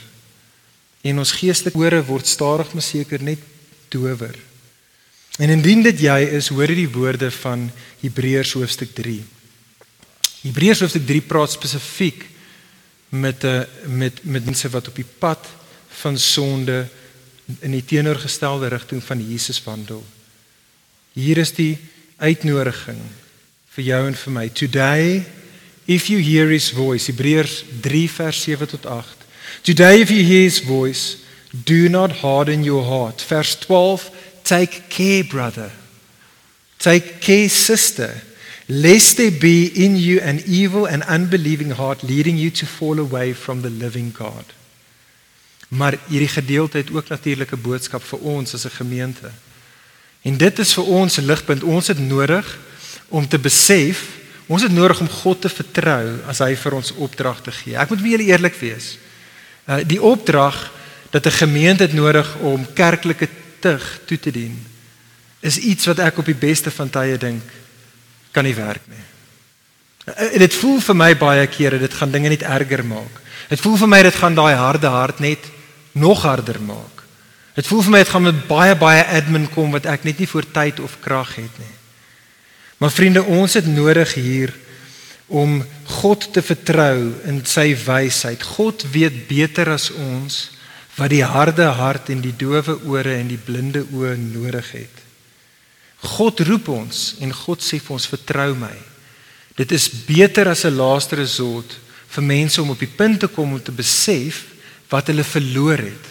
En 1.04 1.20
ons 1.20 1.34
geestelike 1.36 1.80
ore 1.80 2.02
word 2.06 2.28
stadig 2.28 2.74
maar 2.76 2.86
seker 2.86 3.24
net 3.24 3.40
dower. 3.92 4.36
En 5.40 5.50
indien 5.50 5.84
dit 5.84 6.04
jy 6.06 6.20
is, 6.38 6.52
hoor 6.52 6.70
jy 6.70 6.84
die 6.84 6.92
woorde 6.92 7.32
van 7.42 7.70
Hebreërs 8.04 8.54
hoofstuk 8.60 8.92
3. 8.98 9.18
Hebreërs 10.44 10.84
hoofstuk 10.84 11.08
3 11.08 11.24
praat 11.28 11.56
spesifiek 11.56 12.28
met 13.12 13.44
'n 13.44 13.48
eh, 13.48 13.62
met 13.86 14.24
met 14.24 14.46
mense 14.46 14.70
wat 14.70 14.88
op 14.88 14.96
die 14.96 15.12
pad 15.18 15.48
van 15.88 16.18
sonde 16.18 16.88
in 17.60 17.72
die 17.72 17.86
teenoorgestelde 17.86 18.68
rigting 18.68 19.04
van 19.04 19.30
Jesus 19.30 19.64
wandel. 19.64 20.06
Hier 21.14 21.38
is 21.38 21.54
die 21.54 21.78
uitnodiging 22.18 23.00
vir 23.68 23.84
jou 23.84 24.08
en 24.08 24.16
vir 24.16 24.32
my. 24.32 24.50
Today 24.50 25.26
if 25.86 26.08
you 26.08 26.22
hear 26.22 26.48
his 26.48 26.70
voice, 26.70 27.12
Hebreërs 27.12 27.64
3 27.82 28.10
vers 28.12 28.42
7 28.42 28.68
tot 28.68 28.86
8. 28.86 29.08
Today 29.62 30.00
if 30.00 30.10
you 30.10 30.24
hear 30.24 30.44
his 30.44 30.60
voice, 30.60 31.18
do 31.52 31.90
not 31.90 32.12
harden 32.12 32.64
your 32.64 32.86
heart. 32.86 33.22
Vers 33.22 33.56
12, 33.56 34.12
take 34.42 34.82
care 34.88 35.24
brother. 35.24 35.72
Take 36.78 37.20
care 37.20 37.50
sister 37.50 38.31
lest 38.72 39.18
there 39.18 39.32
be 39.32 39.72
in 39.74 39.98
you 39.98 40.22
an 40.22 40.40
evil 40.46 40.88
and 40.88 41.04
unbelieving 41.04 41.72
heart 41.72 42.04
leading 42.04 42.38
you 42.38 42.52
to 42.52 42.66
fall 42.66 43.00
away 43.00 43.34
from 43.34 43.62
the 43.62 43.70
living 43.70 44.14
God. 44.18 44.46
Maar 45.68 45.98
hierdie 46.08 46.32
gedeelte 46.32 46.78
het 46.78 46.92
ook 46.92 47.08
natuurlik 47.08 47.52
'n 47.52 47.62
boodskap 47.62 48.04
vir 48.04 48.20
ons 48.20 48.54
as 48.54 48.66
'n 48.66 48.70
gemeente. 48.70 49.32
En 50.22 50.38
dit 50.38 50.60
is 50.60 50.74
vir 50.74 50.84
ons 50.84 51.18
'n 51.18 51.26
ligpunt. 51.26 51.64
Ons 51.64 51.88
het 51.88 52.00
nodig 52.00 52.58
om 53.08 53.28
te 53.28 53.40
besef, 53.40 54.08
ons 54.46 54.62
het 54.62 54.72
nodig 54.72 55.00
om 55.00 55.10
God 55.10 55.42
te 55.42 55.50
vertrou 55.50 56.20
as 56.28 56.38
hy 56.38 56.56
vir 56.56 56.74
ons 56.74 56.92
opdragte 56.92 57.52
gee. 57.52 57.78
Ek 57.78 57.90
moet 57.90 58.00
vir 58.00 58.10
julle 58.10 58.24
eerlik 58.32 58.56
wees. 58.56 58.98
Uh 59.68 59.80
die 59.84 60.02
opdrag 60.02 60.72
dat 61.10 61.26
'n 61.26 61.32
gemeente 61.32 61.84
het 61.84 61.94
nodig 61.94 62.36
om 62.36 62.74
kerklike 62.74 63.28
tug 63.60 64.00
toe 64.06 64.20
te 64.20 64.32
dien 64.32 64.66
is 65.40 65.58
iets 65.58 65.86
wat 65.86 66.00
ek 66.00 66.18
op 66.18 66.26
die 66.26 66.36
beste 66.36 66.72
van 66.72 66.90
tye 66.90 67.18
dink 67.18 67.44
kan 68.32 68.48
nie 68.48 68.56
werk 68.56 68.84
nie. 68.88 69.08
En 70.12 70.40
dit 70.42 70.54
voel 70.54 70.80
vir 70.82 70.98
my 70.98 71.12
baie 71.18 71.48
kere 71.52 71.80
dit 71.80 71.94
gaan 71.94 72.12
dinge 72.12 72.32
net 72.34 72.46
erger 72.48 72.84
maak. 72.86 73.20
Dit 73.52 73.62
voel 73.62 73.78
vir 73.78 73.92
my 73.92 74.02
dit 74.08 74.16
gaan 74.16 74.36
daai 74.36 74.56
harde 74.56 74.88
hart 74.88 75.20
net 75.20 75.46
nog 75.92 76.24
harder 76.24 76.60
maak. 76.64 77.04
Dit 77.56 77.68
voel 77.68 77.84
vir 77.86 77.92
my 77.92 78.02
dit 78.04 78.14
gaan 78.14 78.24
met 78.30 78.48
baie 78.48 78.76
baie 78.80 79.04
admin 79.18 79.50
kom 79.52 79.76
wat 79.76 79.86
ek 79.86 80.08
net 80.08 80.20
nie 80.24 80.30
voor 80.32 80.48
tyd 80.56 80.80
of 80.80 80.98
krag 81.04 81.36
het 81.36 81.60
nie. 81.60 81.76
Maar 82.82 82.92
vriende, 82.92 83.24
ons 83.24 83.54
het 83.54 83.68
nodig 83.68 84.14
hier 84.18 84.54
om 85.28 85.60
God 86.02 86.32
te 86.34 86.42
vertrou 86.42 87.12
in 87.30 87.44
sy 87.46 87.76
wysheid. 87.78 88.42
God 88.58 88.84
weet 88.92 89.28
beter 89.30 89.70
as 89.70 89.92
ons 89.92 90.48
wat 90.98 91.12
die 91.14 91.24
harde 91.24 91.70
hart 91.78 92.10
en 92.12 92.24
die 92.24 92.34
doewe 92.36 92.80
ore 92.90 93.14
en 93.20 93.30
die 93.30 93.40
blinde 93.40 93.84
oë 93.94 94.16
nodig 94.20 94.72
het. 94.80 95.04
God 96.02 96.40
roep 96.48 96.70
ons 96.74 97.02
en 97.22 97.34
God 97.44 97.62
sê 97.62 97.78
vir 97.78 97.94
ons 97.94 98.10
vertrou 98.10 98.56
my. 98.58 98.74
Dit 99.58 99.72
is 99.76 99.90
beter 100.08 100.50
as 100.50 100.66
'n 100.66 100.76
laaste 100.76 101.16
resort 101.16 101.78
vir 102.10 102.24
mense 102.24 102.62
om 102.62 102.70
op 102.70 102.80
die 102.80 102.96
punt 102.98 103.20
te 103.20 103.28
kom 103.28 103.54
om 103.54 103.62
te 103.62 103.72
besef 103.72 104.46
wat 104.90 105.08
hulle 105.08 105.24
verloor 105.24 105.78
het 105.78 106.06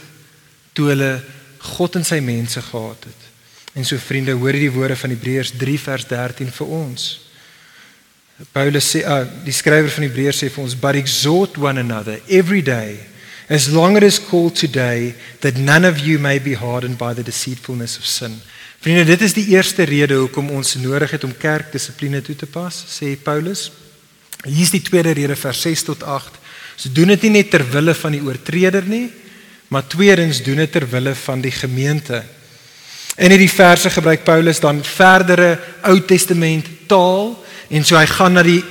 toe 0.72 0.88
hulle 0.88 1.22
God 1.58 1.96
en 1.96 2.04
sy 2.04 2.20
mense 2.20 2.62
gehaat 2.62 3.04
het. 3.04 3.22
En 3.74 3.84
so 3.84 3.98
vriende, 3.98 4.32
hoor 4.32 4.52
die 4.52 4.70
woorde 4.70 4.96
van 4.96 5.10
Hebreërs 5.10 5.52
3 5.58 5.78
vers 5.78 6.06
13 6.08 6.50
vir 6.52 6.66
ons. 6.66 7.20
Paulus 8.52 8.88
sê, 8.94 9.04
uh, 9.04 9.26
die 9.44 9.52
skrywer 9.52 9.90
van 9.90 10.06
Hebreërs 10.08 10.40
sê 10.42 10.48
vir 10.48 10.64
ons, 10.64 10.74
"But 10.74 10.94
exhort 10.94 11.58
one 11.58 11.78
another 11.80 12.20
every 12.28 12.62
day, 12.62 12.98
as 13.48 13.68
long 13.68 13.96
as 13.96 14.02
it 14.02 14.06
is 14.06 14.18
called 14.18 14.54
today, 14.54 15.14
that 15.40 15.56
none 15.56 15.84
of 15.84 15.98
you 15.98 16.18
may 16.18 16.38
be 16.38 16.54
hardened 16.54 16.96
by 16.96 17.12
the 17.12 17.22
deceitfulness 17.22 17.98
of 17.98 18.06
sin." 18.06 18.40
Vriende, 18.80 19.04
dit 19.04 19.20
is 19.20 19.34
die 19.36 19.50
eerste 19.52 19.84
rede 19.84 20.16
hoekom 20.16 20.46
ons 20.56 20.78
nodig 20.80 21.10
het 21.12 21.24
om 21.26 21.34
kerkdissipline 21.36 22.22
toe 22.24 22.32
te 22.32 22.46
pas, 22.48 22.72
sê 22.88 23.10
Paulus. 23.20 23.66
Hier 24.46 24.62
is 24.64 24.72
die 24.72 24.80
tweede 24.80 25.12
rede 25.18 25.36
vers 25.36 25.60
6 25.66 25.82
tot 25.90 26.06
8. 26.08 26.38
So 26.80 26.88
doen 26.96 27.12
dit 27.12 27.26
nie 27.26 27.34
net 27.34 27.50
ter 27.52 27.60
wille 27.74 27.92
van 27.98 28.16
die 28.16 28.22
oortreder 28.24 28.88
nie, 28.88 29.10
maar 29.68 29.84
tweedens 29.84 30.40
doen 30.46 30.62
dit 30.64 30.72
ter 30.72 30.88
wille 30.88 31.12
van 31.26 31.44
die 31.44 31.52
gemeente. 31.52 32.22
In 33.20 33.34
hierdie 33.34 33.52
verse 33.52 33.92
gebruik 33.92 34.24
Paulus 34.24 34.62
dan 34.64 34.80
verdere 34.80 35.58
Ou 35.84 35.98
Testament 36.08 36.72
taal 36.88 37.34
en 37.68 37.84
so 37.84 38.00
hy 38.00 38.06
gaan 38.08 38.38
na 38.38 38.46
die 38.48 38.62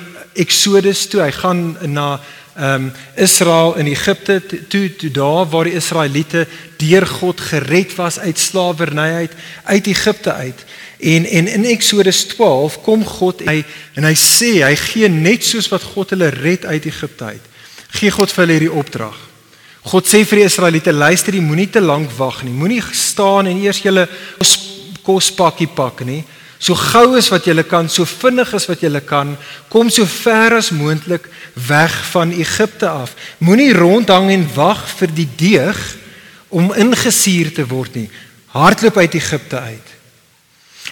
Exodus 0.41 1.06
toe, 1.12 1.22
hy 1.22 1.32
gaan 1.38 1.62
na 1.86 2.15
ehm 2.56 2.84
um, 2.84 2.92
Israel 3.16 3.76
in 3.76 3.86
Egipte 3.86 4.42
toe 4.68 4.96
toe 4.96 5.12
daar 5.12 5.46
waar 5.50 5.64
die 5.64 5.74
Israeliete 5.74 6.48
deur 6.78 7.08
God 7.08 7.42
gered 7.42 7.96
was 7.96 8.20
uit 8.20 8.40
slawerny 8.40 9.14
uit 9.14 9.32
uit 9.64 9.88
Egipte 9.88 10.34
uit. 10.34 10.66
En 11.00 11.26
en 11.26 11.48
in 11.48 11.66
Exodus 11.66 12.24
12 12.24 12.82
kom 12.82 13.06
God 13.06 13.40
hy 13.46 13.64
en 13.94 14.04
hy 14.04 14.16
sê 14.16 14.60
hy 14.66 14.76
gee 14.76 15.08
net 15.08 15.46
soos 15.46 15.70
wat 15.70 15.84
God 15.84 16.10
hulle 16.10 16.30
red 16.30 16.66
uit 16.66 16.86
Egipte 16.86 17.24
uit. 17.24 17.46
Gee 17.90 18.12
God 18.12 18.32
vir 18.32 18.44
hulle 18.46 18.58
hierdie 18.58 18.78
opdrag. 18.82 19.30
God 19.90 20.08
sê 20.08 20.26
vir 20.28 20.42
die 20.42 20.50
Israeliete, 20.50 20.92
luister, 20.92 21.34
jy 21.34 21.42
moenie 21.42 21.70
te 21.72 21.82
lank 21.82 22.12
wag 22.18 22.44
nie. 22.44 22.54
Moenie 22.54 22.82
staan 22.94 23.48
en 23.48 23.62
eers 23.64 23.80
julle 23.82 24.06
kos, 24.38 24.54
kospakkie 25.06 25.70
pak 25.74 26.04
nie. 26.06 26.22
So 26.60 26.76
gou 26.76 27.15
as 27.15 27.30
wat 27.32 27.45
jy 27.48 27.56
kan, 27.63 27.88
so 27.88 28.04
vinnig 28.04 28.52
as 28.54 28.67
wat 28.67 28.82
jy 28.84 28.91
kan, 29.08 29.38
kom 29.72 29.89
so 29.89 30.04
ver 30.06 30.58
as 30.58 30.74
moontlik 30.76 31.30
weg 31.56 31.93
van 32.12 32.34
Egipte 32.36 32.89
af. 32.89 33.15
Moenie 33.39 33.72
rondhang 33.74 34.28
en 34.34 34.43
wag 34.56 34.84
vir 35.00 35.13
die 35.15 35.30
deeg 35.39 35.80
om 36.52 36.74
ingesuur 36.76 37.54
te 37.56 37.63
word 37.63 37.95
nie. 37.95 38.10
Hardloop 38.52 38.98
uit 38.98 39.15
Egipte 39.15 39.60
uit. 39.60 39.95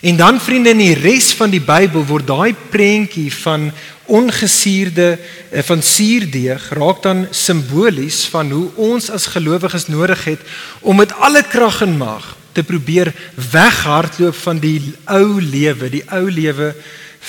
En 0.07 0.15
dan 0.15 0.39
vriende 0.39 0.71
in 0.71 0.79
die 0.85 0.95
res 0.95 1.33
van 1.35 1.51
die 1.51 1.63
Bybel 1.63 2.05
word 2.05 2.27
daai 2.29 2.55
prentjie 2.71 3.31
van 3.33 3.71
ongesuurde 4.07 5.17
eh, 5.51 5.63
van 5.67 5.81
suurdeeg 5.83 6.69
raak 6.79 7.01
dan 7.03 7.25
simbolies 7.35 8.23
van 8.31 8.51
hoe 8.55 8.69
ons 8.75 9.09
as 9.11 9.25
gelowiges 9.33 9.89
nodig 9.91 10.23
het 10.29 10.43
om 10.79 10.95
met 11.01 11.11
alle 11.19 11.43
krag 11.43 11.81
en 11.83 11.97
mag 11.97 12.36
te 12.57 12.63
probeer 12.65 13.11
weghardloop 13.51 14.35
van 14.41 14.59
die 14.59 14.79
ou 15.05 15.37
lewe, 15.41 15.91
die 15.93 16.03
ou 16.09 16.25
lewe 16.31 16.71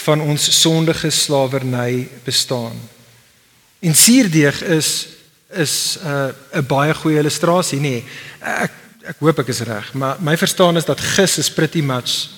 van 0.04 0.22
ons 0.24 0.46
sondige 0.60 1.10
slawerny 1.12 2.08
bestaan. 2.24 2.76
En 3.84 3.94
suurdeeg 3.94 4.62
is 4.62 5.06
is 5.48 5.96
'n 6.04 6.34
uh, 6.52 6.60
baie 6.68 6.94
goeie 6.94 7.18
illustrasie, 7.18 7.80
nê. 7.80 7.82
Nee, 7.88 8.04
ek 8.40 8.72
ek 9.08 9.20
hoop 9.24 9.38
ek 9.38 9.48
is 9.48 9.64
reg, 9.64 9.92
maar 9.92 10.16
my 10.20 10.36
verstaan 10.36 10.76
is 10.76 10.84
dat 10.84 11.00
gis 11.00 11.38
is 11.38 11.50
pretty 11.50 11.80
much 11.80 12.28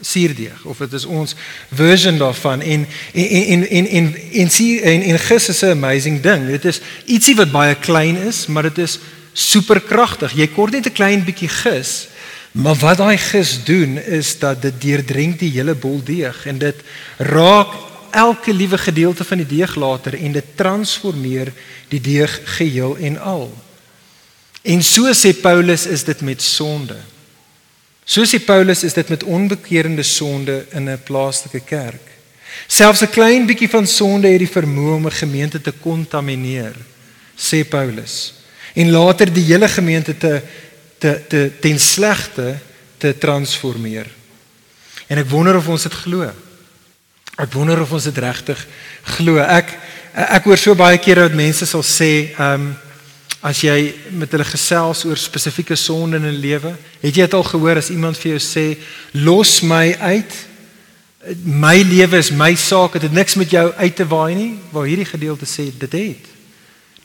suurdeeg 0.00 0.64
of 0.64 0.78
dit 0.78 0.92
is 0.92 1.04
ons 1.04 1.34
version 1.72 2.16
daarvan 2.18 2.60
en 2.60 2.86
en 3.12 3.28
en 3.28 3.68
en 3.68 3.86
en 3.86 4.14
en 4.32 4.50
suur 4.50 4.82
en 4.82 5.02
en 5.02 5.18
gis 5.18 5.48
is 5.48 5.62
'n 5.62 5.76
amazing 5.76 6.20
ding. 6.20 6.46
Dit 6.46 6.64
is 6.64 6.80
ietsie 7.04 7.36
wat 7.36 7.52
baie 7.52 7.74
klein 7.74 8.16
is, 8.16 8.46
maar 8.46 8.62
dit 8.62 8.78
is 8.78 8.98
superkragtig. 9.32 10.32
Jy 10.32 10.46
kort 10.46 10.72
net 10.72 10.86
'n 10.86 10.92
klein 10.92 11.24
bietjie 11.24 11.48
gis, 11.48 12.08
maar 12.56 12.78
wat 12.80 12.96
daai 12.96 13.18
gis 13.20 13.58
doen 13.64 13.98
is 13.98 14.38
dat 14.40 14.62
dit 14.62 14.80
deurdrink 14.80 15.38
die 15.38 15.50
hele 15.52 15.74
bol 15.76 16.00
deeg 16.04 16.46
en 16.48 16.58
dit 16.58 16.78
raak 17.18 17.74
elke 18.16 18.54
liewe 18.54 18.78
gedeelte 18.78 19.24
van 19.24 19.42
die 19.42 19.50
deeg 19.50 19.74
later 19.76 20.16
en 20.16 20.32
dit 20.32 20.56
transformeer 20.56 21.52
die 21.92 22.00
deeg 22.00 22.40
geheel 22.56 22.96
en 22.96 23.18
al. 23.20 23.50
En 24.62 24.82
so 24.82 25.12
sê 25.12 25.34
Paulus 25.36 25.84
is 25.86 26.04
dit 26.04 26.20
met 26.24 26.42
sonde. 26.42 26.96
Soos 28.06 28.32
die 28.32 28.40
Paulus 28.40 28.84
is 28.86 28.96
dit 28.96 29.08
met 29.12 29.24
onbekeerde 29.24 30.02
sonde 30.02 30.64
in 30.70 30.88
'n 30.88 31.02
plaaslike 31.04 31.60
kerk. 31.60 32.06
Selfs 32.66 33.02
'n 33.02 33.10
klein 33.10 33.46
bietjie 33.46 33.68
van 33.68 33.86
sonde 33.86 34.28
het 34.28 34.38
die 34.38 34.56
vermoë 34.58 34.94
om 34.94 35.06
'n 35.06 35.20
gemeente 35.22 35.60
te 35.60 35.72
kontamineer, 35.72 36.74
sê 37.36 37.68
Paulus. 37.68 38.32
En 38.74 38.90
later 38.90 39.32
die 39.32 39.44
hele 39.44 39.68
gemeente 39.68 40.16
te 40.16 40.42
te 40.98 41.12
te 41.28 41.50
ten 41.60 41.78
slegte 41.80 42.56
te 42.98 43.12
transformeer. 43.18 44.08
En 45.06 45.18
ek 45.18 45.30
wonder 45.30 45.56
of 45.56 45.68
ons 45.68 45.82
dit 45.82 45.92
glo. 45.92 46.26
Ek 47.36 47.52
wonder 47.52 47.80
of 47.80 47.92
ons 47.92 48.08
dit 48.08 48.18
regtig 48.18 48.66
glo. 49.16 49.38
Ek 49.38 49.74
ek 50.16 50.48
hoor 50.48 50.58
so 50.58 50.74
baie 50.74 50.98
kere 50.98 51.28
dat 51.28 51.36
mense 51.36 51.68
sal 51.68 51.84
sê, 51.84 52.32
ehm 52.34 52.66
um, 52.66 52.74
as 53.46 53.60
jy 53.62 53.92
met 54.16 54.32
hulle 54.32 54.46
gesels 54.48 55.04
oor 55.06 55.18
spesifieke 55.20 55.76
sonde 55.78 56.16
in 56.16 56.24
'n 56.26 56.40
lewe, 56.40 56.72
het 57.02 57.14
jy 57.14 57.22
dit 57.22 57.34
al 57.34 57.44
gehoor 57.44 57.76
as 57.76 57.90
iemand 57.90 58.18
vir 58.18 58.32
jou 58.34 58.40
sê 58.42 58.76
los 59.12 59.60
my 59.62 59.94
uit? 60.00 60.32
My 61.44 61.82
lewe 61.82 62.18
is 62.18 62.30
my 62.30 62.54
saak, 62.54 62.92
dit 62.92 63.02
het 63.02 63.12
niks 63.12 63.34
met 63.34 63.50
jou 63.50 63.72
uit 63.72 63.96
te 63.96 64.06
waai 64.06 64.34
nie, 64.34 64.58
waar 64.70 64.86
hierdie 64.86 65.06
gedeelte 65.06 65.46
sê 65.46 65.70
dit 65.78 65.92
het. 65.92 66.35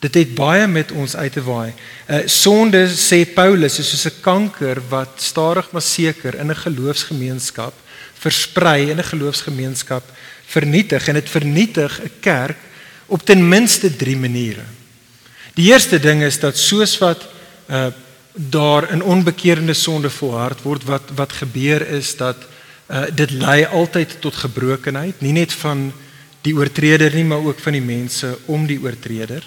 Dit 0.02 0.18
het 0.18 0.34
baie 0.36 0.66
met 0.68 0.92
ons 0.92 1.16
uit 1.16 1.34
te 1.34 1.44
waai. 1.46 1.74
Uh 2.10 2.24
sonde 2.26 2.88
sê 2.90 3.22
Paulus 3.34 3.80
is 3.80 3.90
soos 3.90 4.08
'n 4.10 4.22
kanker 4.22 4.82
wat 4.90 5.22
stadig 5.22 5.72
maar 5.72 5.86
seker 5.86 6.36
in 6.36 6.50
'n 6.50 6.64
geloofsgemeenskap 6.66 7.74
versprei 8.18 8.90
in 8.90 8.98
'n 8.98 9.12
geloofsgemeenskap 9.14 10.04
vernietig 10.46 11.08
en 11.08 11.14
dit 11.14 11.30
vernietig 11.30 12.02
'n 12.02 12.12
kerk 12.20 12.58
op 13.06 13.22
ten 13.26 13.48
minste 13.48 13.96
3 13.96 14.18
maniere. 14.18 14.66
Die 15.54 15.72
eerste 15.72 16.00
ding 16.00 16.24
is 16.24 16.40
dat 16.40 16.58
soos 16.58 16.98
wat 16.98 17.28
uh 17.70 17.92
daar 18.34 18.92
in 18.92 19.04
onbekeerde 19.04 19.74
sonde 19.74 20.10
volhard 20.10 20.62
word 20.62 20.84
wat 20.84 21.10
wat 21.16 21.32
gebeur 21.32 21.88
is 21.88 22.16
dat 22.16 22.38
uh 22.90 23.04
dit 23.14 23.32
lei 23.32 23.66
altyd 23.66 24.16
tot 24.20 24.36
gebrokenheid, 24.36 25.22
nie 25.22 25.32
net 25.32 25.54
van 25.54 25.92
die 26.42 26.56
oortreder 26.56 27.14
nie, 27.14 27.24
maar 27.24 27.44
ook 27.44 27.60
van 27.60 27.72
die 27.72 27.82
mense 27.82 28.38
om 28.46 28.66
die 28.66 28.80
oortreder. 28.82 29.44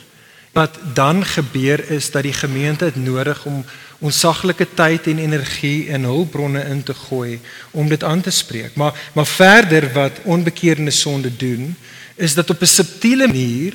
Wat 0.54 0.78
dan 0.94 1.24
gebeur 1.24 1.90
is 1.90 2.10
dat 2.10 2.22
die 2.22 2.32
gemeente 2.32 2.84
het 2.84 2.96
nodig 2.96 3.44
om 3.44 3.64
onsaglike 3.98 4.66
tyd 4.74 5.06
en 5.10 5.18
energie 5.18 5.88
en 5.90 6.06
hulpbronne 6.06 6.62
in 6.70 6.82
te 6.82 6.94
gooi 6.94 7.40
om 7.70 7.88
dit 7.88 8.04
aan 8.04 8.20
te 8.20 8.30
spreek. 8.30 8.74
Maar 8.74 9.10
maar 9.12 9.26
verder 9.26 9.92
wat 9.92 10.20
onbekeerde 10.22 10.90
sonde 10.90 11.36
doen, 11.36 11.76
is 12.14 12.34
dat 12.34 12.50
op 12.50 12.62
'n 12.62 12.66
subtiele 12.66 13.26
manier 13.26 13.74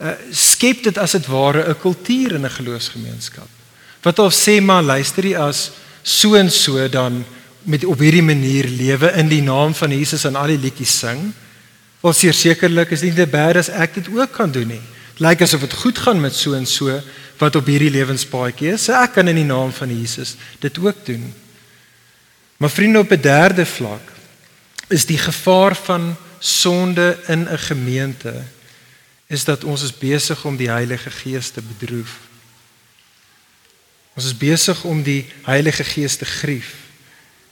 uh, 0.00 0.08
skep 0.30 0.82
dit 0.82 0.98
as 0.98 1.12
dit 1.12 1.26
ware 1.26 1.68
'n 1.68 1.78
kultuur 1.78 2.34
in 2.34 2.44
'n 2.44 2.50
geloofsgemeenskap. 2.50 3.48
Wat 4.02 4.18
of 4.18 4.34
sê 4.34 4.60
maar 4.62 4.82
luister 4.82 5.26
jy 5.26 5.36
as 5.36 5.70
so 6.02 6.34
en 6.34 6.50
so 6.50 6.88
dan 6.88 7.24
met 7.62 7.84
op 7.84 7.98
hierdie 7.98 8.22
manier 8.22 8.64
lewe 8.64 9.12
in 9.12 9.28
die 9.28 9.42
naam 9.42 9.74
van 9.74 9.90
Jesus 9.90 10.24
en 10.24 10.36
al 10.36 10.46
die 10.46 10.58
liedjies 10.58 10.98
sing. 10.98 11.32
Wel 12.00 12.12
sekerlik 12.12 12.90
is 12.90 13.00
dit 13.00 13.14
nie 13.14 13.24
te 13.24 13.30
bad 13.30 13.56
as 13.56 13.68
ek 13.68 13.94
dit 13.94 14.08
ook 14.08 14.32
kan 14.32 14.50
doen 14.50 14.66
nie. 14.66 14.80
Lyk 15.20 15.42
asof 15.44 15.66
dit 15.66 15.76
goed 15.82 15.98
gaan 16.00 16.20
met 16.20 16.34
so 16.34 16.54
en 16.56 16.66
so 16.66 16.94
wat 17.40 17.56
op 17.56 17.68
hierdie 17.68 17.92
lewenspaadjie 17.92 18.72
is. 18.72 18.86
So 18.88 18.96
ek 18.96 19.18
kan 19.18 19.28
in 19.28 19.36
die 19.36 19.48
naam 19.48 19.72
van 19.72 19.92
Jesus 19.92 20.36
dit 20.60 20.78
ook 20.80 21.04
doen. 21.04 21.28
Maar 22.60 22.72
vriende 22.72 22.98
op 22.98 23.12
'n 23.12 23.20
derde 23.20 23.66
vlak 23.66 24.12
is 24.88 25.06
die 25.06 25.18
gevaar 25.18 25.76
van 25.76 26.16
sonde 26.38 27.18
in 27.26 27.48
'n 27.48 27.58
gemeente 27.58 28.44
is 29.26 29.44
dat 29.44 29.64
ons 29.64 29.82
is 29.82 29.98
besig 29.98 30.44
om 30.44 30.56
die 30.56 30.70
Heilige 30.70 31.10
Gees 31.10 31.50
te 31.50 31.62
bedroef. 31.62 32.18
Ons 34.14 34.24
is 34.24 34.36
besig 34.36 34.84
om 34.84 35.02
die 35.02 35.28
Heilige 35.42 35.84
Gees 35.84 36.16
te 36.16 36.24
grief 36.24 36.74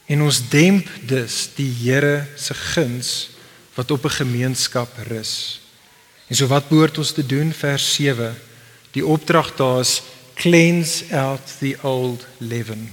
en 0.05 0.21
ons 0.21 0.49
demp 0.49 0.87
dus 1.01 1.49
die 1.55 1.71
Here 1.81 2.27
se 2.35 2.53
guns 2.53 3.29
wat 3.73 3.91
op 3.91 4.05
'n 4.05 4.09
gemeenskap 4.25 4.97
rus. 5.07 5.61
En 6.29 6.37
so 6.37 6.47
wat 6.47 6.69
behoort 6.69 6.97
ons 7.01 7.11
te 7.17 7.25
doen 7.25 7.49
vers 7.53 7.85
7? 7.95 8.35
Die 8.93 9.05
opdrag 9.05 9.51
daar 9.57 9.81
is 9.81 9.99
cleanse 10.39 11.09
out 11.15 11.57
the 11.59 11.75
old 11.81 12.25
leaven. 12.37 12.91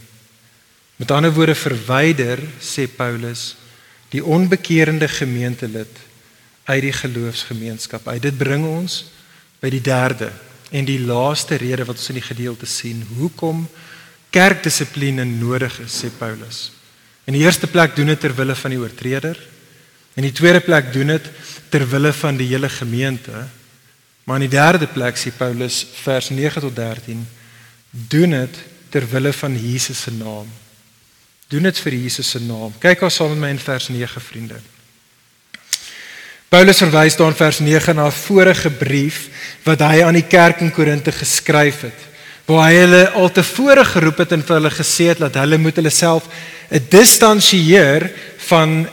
Met 0.96 1.11
ander 1.12 1.33
woorde 1.33 1.55
verwyder 1.55 2.40
sê 2.59 2.88
Paulus 2.88 3.55
die 4.11 4.25
onbekeerde 4.25 5.09
gemeentelid 5.09 6.01
uit 6.64 6.83
die 6.83 6.94
geloofsgemeenskap 6.94 8.09
uit. 8.09 8.22
Dit 8.22 8.38
bring 8.38 8.64
ons 8.64 9.05
by 9.61 9.70
die 9.70 9.85
derde 9.85 10.31
en 10.72 10.88
die 10.88 11.01
laaste 11.05 11.59
rede 11.61 11.85
wat 11.87 12.01
ons 12.01 12.11
in 12.11 12.18
die 12.18 12.27
gedeelte 12.27 12.66
sien 12.66 13.05
hoekom 13.18 13.66
kerkdissipline 14.35 15.25
nodig 15.29 15.79
is, 15.85 16.01
sê 16.03 16.11
Paulus. 16.18 16.70
In 17.27 17.37
die 17.37 17.44
eerste 17.44 17.68
plek 17.70 17.94
doen 17.96 18.11
dit 18.12 18.20
ter 18.20 18.35
wille 18.37 18.57
van 18.59 18.75
die 18.75 18.81
oortreder. 18.81 19.38
In 20.16 20.24
die 20.24 20.33
tweede 20.33 20.61
plek 20.64 20.92
doen 20.92 21.12
dit 21.12 21.29
ter 21.68 21.85
wille 21.88 22.12
van 22.16 22.37
die 22.37 22.48
hele 22.48 22.68
gemeente. 22.72 23.46
Maar 24.24 24.40
in 24.40 24.48
die 24.48 24.57
derde 24.57 24.88
plek 24.88 25.18
sê 25.20 25.31
Paulus 25.37 25.83
vers 26.02 26.31
9 26.33 26.62
tot 26.64 26.76
13 26.76 27.26
doen 27.90 28.31
dit 28.31 28.62
ter 28.90 29.05
wille 29.11 29.33
van 29.33 29.59
Jesus 29.61 30.00
se 30.07 30.12
naam. 30.16 30.48
Doen 31.52 31.68
dit 31.68 31.79
vir 31.79 31.98
Jesus 32.00 32.31
se 32.31 32.40
naam. 32.40 32.72
Kyk 32.81 33.05
gou 33.05 33.11
saam 33.12 33.37
met 33.37 33.44
my 33.44 33.52
in 33.55 33.62
vers 33.62 33.88
9 33.92 34.24
vriende. 34.31 34.59
Paulus 36.48 36.81
verwys 36.81 37.16
daar 37.18 37.35
in 37.35 37.38
vers 37.38 37.59
9 37.61 37.94
na 37.94 38.07
'n 38.07 38.12
vorige 38.12 38.70
brief 38.70 39.29
wat 39.62 39.81
hy 39.81 40.02
aan 40.02 40.14
die 40.14 40.26
kerk 40.26 40.61
in 40.61 40.72
Korinte 40.72 41.12
geskryf 41.12 41.81
het 41.81 42.00
waar 42.46 42.70
hy 42.70 42.76
hulle 42.79 43.11
al 43.18 43.33
tevore 43.35 43.85
geroep 43.85 44.18
het 44.22 44.33
en 44.33 44.42
vir 44.46 44.55
hulle 44.55 44.70
gesê 44.70 45.09
het 45.11 45.18
dat 45.18 45.35
hulle 45.35 45.59
moet 45.59 45.76
hulle 45.76 45.90
self 45.90 46.29
'n 46.70 46.87
distansieer 46.88 48.11
van 48.48 48.88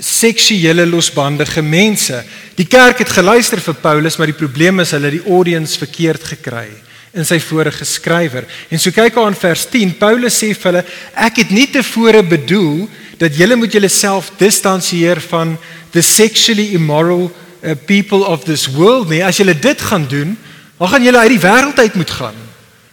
seksuele 0.00 0.86
losbandige 0.86 1.62
mense. 1.62 2.22
Die 2.58 2.66
kerk 2.66 3.02
het 3.02 3.12
geluister 3.12 3.60
vir 3.62 3.76
Paulus, 3.82 4.18
maar 4.18 4.30
die 4.30 4.38
probleem 4.38 4.80
is 4.82 4.92
hulle 4.94 5.10
het 5.10 5.18
die 5.18 5.32
audience 5.32 5.78
verkeerd 5.78 6.24
gekry 6.34 6.68
in 7.16 7.24
sy 7.26 7.38
vorige 7.40 7.86
skrywer. 7.88 8.44
En 8.70 8.80
so 8.80 8.92
kyk 8.94 9.16
aan 9.18 9.36
vers 9.38 9.64
10, 9.72 9.94
Paulus 9.98 10.36
sê 10.38 10.52
vir 10.54 10.70
hulle, 10.70 10.82
ek 11.16 11.42
het 11.42 11.54
nie 11.54 11.66
tevore 11.72 12.22
bedoel 12.22 12.86
dat 13.18 13.34
julle 13.34 13.56
moet 13.58 13.74
julleself 13.74 14.30
distansieer 14.38 15.20
van 15.30 15.56
the 15.94 16.02
sexually 16.04 16.74
immoral 16.76 17.26
uh, 17.28 17.74
people 17.88 18.26
of 18.28 18.44
this 18.44 18.68
world 18.70 19.08
nie. 19.10 19.24
As 19.24 19.40
julle 19.40 19.56
dit 19.56 19.80
gaan 19.90 20.06
doen, 20.10 20.36
dan 20.78 20.92
gaan 20.92 21.08
julle 21.08 21.24
uit 21.24 21.34
die 21.34 21.42
wêreld 21.42 21.80
uit 21.80 21.98
moet 21.98 22.12
gaan. 22.20 22.47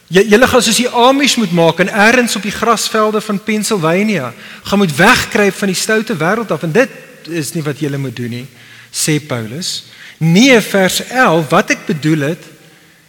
Julle 0.06 0.46
gaan 0.46 0.62
soos 0.62 0.78
die 0.78 0.88
Amish 0.88 1.34
moet 1.40 1.52
maak 1.56 1.80
en 1.82 1.90
ergens 1.90 2.36
op 2.38 2.44
die 2.46 2.54
grasvelde 2.54 3.20
van 3.20 3.42
Pennsylvania 3.42 4.30
gaan 4.62 4.78
moet 4.78 4.94
wegkruip 4.96 5.54
van 5.54 5.72
die 5.72 5.78
stoute 5.78 6.14
wêreld 6.14 6.52
af 6.54 6.62
en 6.62 6.72
dit 6.72 6.92
is 7.34 7.50
nie 7.56 7.64
wat 7.66 7.80
julle 7.82 7.98
moet 7.98 8.14
doen 8.16 8.30
nie, 8.30 8.46
sê 8.94 9.18
Paulus. 9.18 9.88
Nee, 10.22 10.60
vers 10.62 11.00
11, 11.08 11.48
wat 11.50 11.74
ek 11.74 11.82
bedoel 11.88 12.28
het 12.30 12.46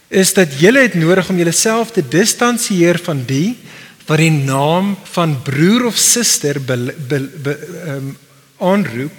is 0.08 0.32
dat 0.34 0.58
julle 0.58 0.82
het 0.82 0.96
nodig 0.98 1.28
om 1.30 1.38
julleself 1.38 1.92
te 1.94 2.02
distansieer 2.02 2.98
van 3.04 3.22
die 3.28 3.54
wat 4.08 4.22
die 4.22 4.32
naam 4.32 4.94
van 5.12 5.36
broer 5.44 5.84
of 5.90 5.96
suster 6.00 6.56
be, 6.64 6.76
be, 7.08 7.18
be, 7.44 7.54
um, 7.92 8.14
aanroep, 8.58 9.12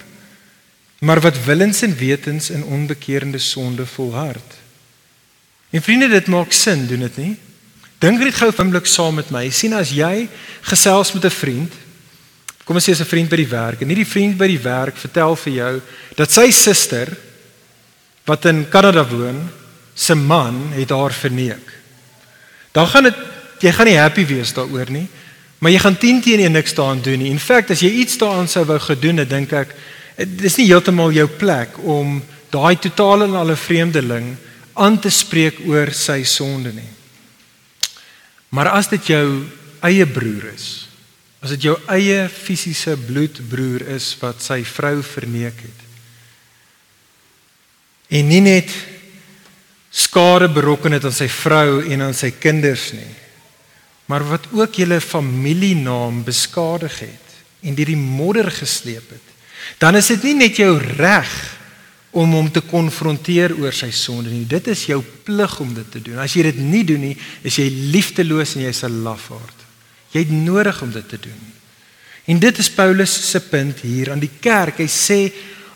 maar 0.99 1.21
wat 1.21 1.37
willens 1.45 1.83
en 1.85 1.93
wetens 1.95 2.49
in 2.49 2.63
onbekeerde 2.63 3.37
sonde 3.37 3.85
volhard. 3.85 4.57
En 5.69 5.81
vriende, 5.81 6.09
dit 6.09 6.27
maak 6.27 6.51
sin, 6.51 6.87
doen 6.89 7.05
dit 7.05 7.17
nie? 7.21 7.35
Dink 7.99 8.19
net 8.19 8.35
gou 8.35 8.47
'n 8.47 8.55
oomblik 8.59 8.85
saam 8.85 9.15
met 9.15 9.29
my. 9.29 9.49
sien 9.49 9.73
as 9.73 9.91
jy 9.91 10.29
gesels 10.62 11.13
met 11.13 11.25
'n 11.25 11.29
vriend, 11.29 11.73
kom 12.63 12.75
ons 12.75 12.85
sê 12.88 12.91
'n 12.91 13.05
vriend 13.05 13.29
by 13.29 13.35
die 13.35 13.47
werk 13.47 13.81
en 13.81 13.88
nie 13.88 13.95
die 13.95 14.05
vriend 14.05 14.38
by 14.38 14.47
die 14.47 14.62
werk 14.62 14.95
vertel 14.95 15.35
vir 15.35 15.53
jou 15.53 15.81
dat 16.15 16.31
sy 16.31 16.51
suster 16.51 17.17
wat 18.25 18.45
in 18.45 18.69
Kanada 18.69 19.03
woon, 19.03 19.49
se 19.95 20.15
man 20.15 20.71
het 20.73 20.89
haar 20.89 21.12
verneek. 21.12 21.65
Dan 22.71 22.88
gaan 22.88 23.03
dit 23.03 23.15
jy 23.59 23.71
gaan 23.71 23.85
nie 23.85 23.97
happy 23.97 24.25
wees 24.25 24.53
daaroor 24.53 24.89
nie, 24.89 25.07
maar 25.59 25.71
jy 25.71 25.79
gaan 25.79 25.97
10 25.97 26.21
teen 26.21 26.39
1 26.39 26.51
niks 26.51 26.73
daaraan 26.73 27.01
doen 27.01 27.19
nie. 27.19 27.31
In 27.31 27.39
feite 27.39 27.73
as 27.73 27.81
jy 27.81 27.89
iets 27.89 28.17
daaraan 28.17 28.47
sou 28.47 28.63
wou 28.65 28.79
gedoen 28.79 29.17
het, 29.17 29.29
dink 29.29 29.51
ek 29.51 29.75
dis 30.15 30.57
nie 30.57 30.67
heeltemal 30.67 31.12
jou 31.12 31.27
plek 31.27 31.75
om 31.83 32.21
daai 32.49 32.75
totale 32.79 33.25
en 33.25 33.35
alle 33.35 33.55
vreemdeling 33.55 34.35
aan 34.73 34.99
te 34.99 35.09
spreek 35.09 35.59
oor 35.67 35.91
sy 35.91 36.23
sonde 36.23 36.71
nie. 36.73 36.98
Maar 38.49 38.71
as 38.73 38.89
dit 38.89 39.12
jou 39.13 39.25
eie 39.85 40.05
broer 40.09 40.49
is, 40.53 40.89
as 41.39 41.53
dit 41.55 41.69
jou 41.69 41.75
eie 41.91 42.25
fisiese 42.31 42.97
bloedbroer 42.99 43.85
is 43.95 44.12
wat 44.19 44.41
sy 44.43 44.59
vrou 44.67 44.99
verneek 45.05 45.62
het. 45.63 45.85
En 48.19 48.27
nie 48.27 48.41
net 48.43 48.73
skade 49.93 50.49
berokken 50.51 50.97
het 50.97 51.05
aan 51.05 51.15
sy 51.15 51.29
vrou 51.31 51.79
en 51.85 52.09
aan 52.09 52.17
sy 52.17 52.31
kinders 52.41 52.89
nie, 52.97 53.13
maar 54.09 54.25
wat 54.25 54.49
ook 54.57 54.81
julle 54.81 54.97
familienaam 55.01 56.23
beskadig 56.25 56.99
het 57.05 57.38
en 57.62 57.75
deur 57.77 57.91
die 57.91 57.99
modder 57.99 58.49
gesleep 58.51 59.12
het. 59.13 59.25
Dan 59.77 59.99
is 59.99 60.09
dit 60.09 60.29
nie 60.29 60.38
net 60.41 60.57
jou 60.57 60.73
reg 60.79 61.29
om 62.11 62.31
hom 62.33 62.47
te 62.51 62.61
konfronteer 62.65 63.53
oor 63.59 63.75
sy 63.75 63.91
sonde 63.93 64.31
nie. 64.33 64.47
Dit 64.49 64.67
is 64.71 64.87
jou 64.89 64.99
plig 65.25 65.59
om 65.61 65.73
dit 65.73 65.91
te 65.93 66.01
doen. 66.01 66.17
As 66.23 66.33
jy 66.33 66.47
dit 66.47 66.57
nie 66.63 66.83
doen 66.87 67.03
nie, 67.09 67.15
is 67.45 67.59
jy 67.61 67.67
liefdeloos 67.93 68.55
en 68.55 68.65
jy's 68.65 68.83
'n 68.83 69.03
lafaard. 69.03 69.57
Jy 70.11 70.19
het 70.25 70.31
nodig 70.31 70.81
om 70.81 70.91
dit 70.91 71.09
te 71.09 71.19
doen. 71.19 71.41
En 72.25 72.39
dit 72.39 72.57
is 72.57 72.69
Paulus 72.69 73.29
se 73.31 73.39
punt 73.39 73.79
hier 73.79 74.11
aan 74.11 74.19
die 74.19 74.31
kerk. 74.41 74.77
Hy 74.77 74.87
sê 74.87 75.31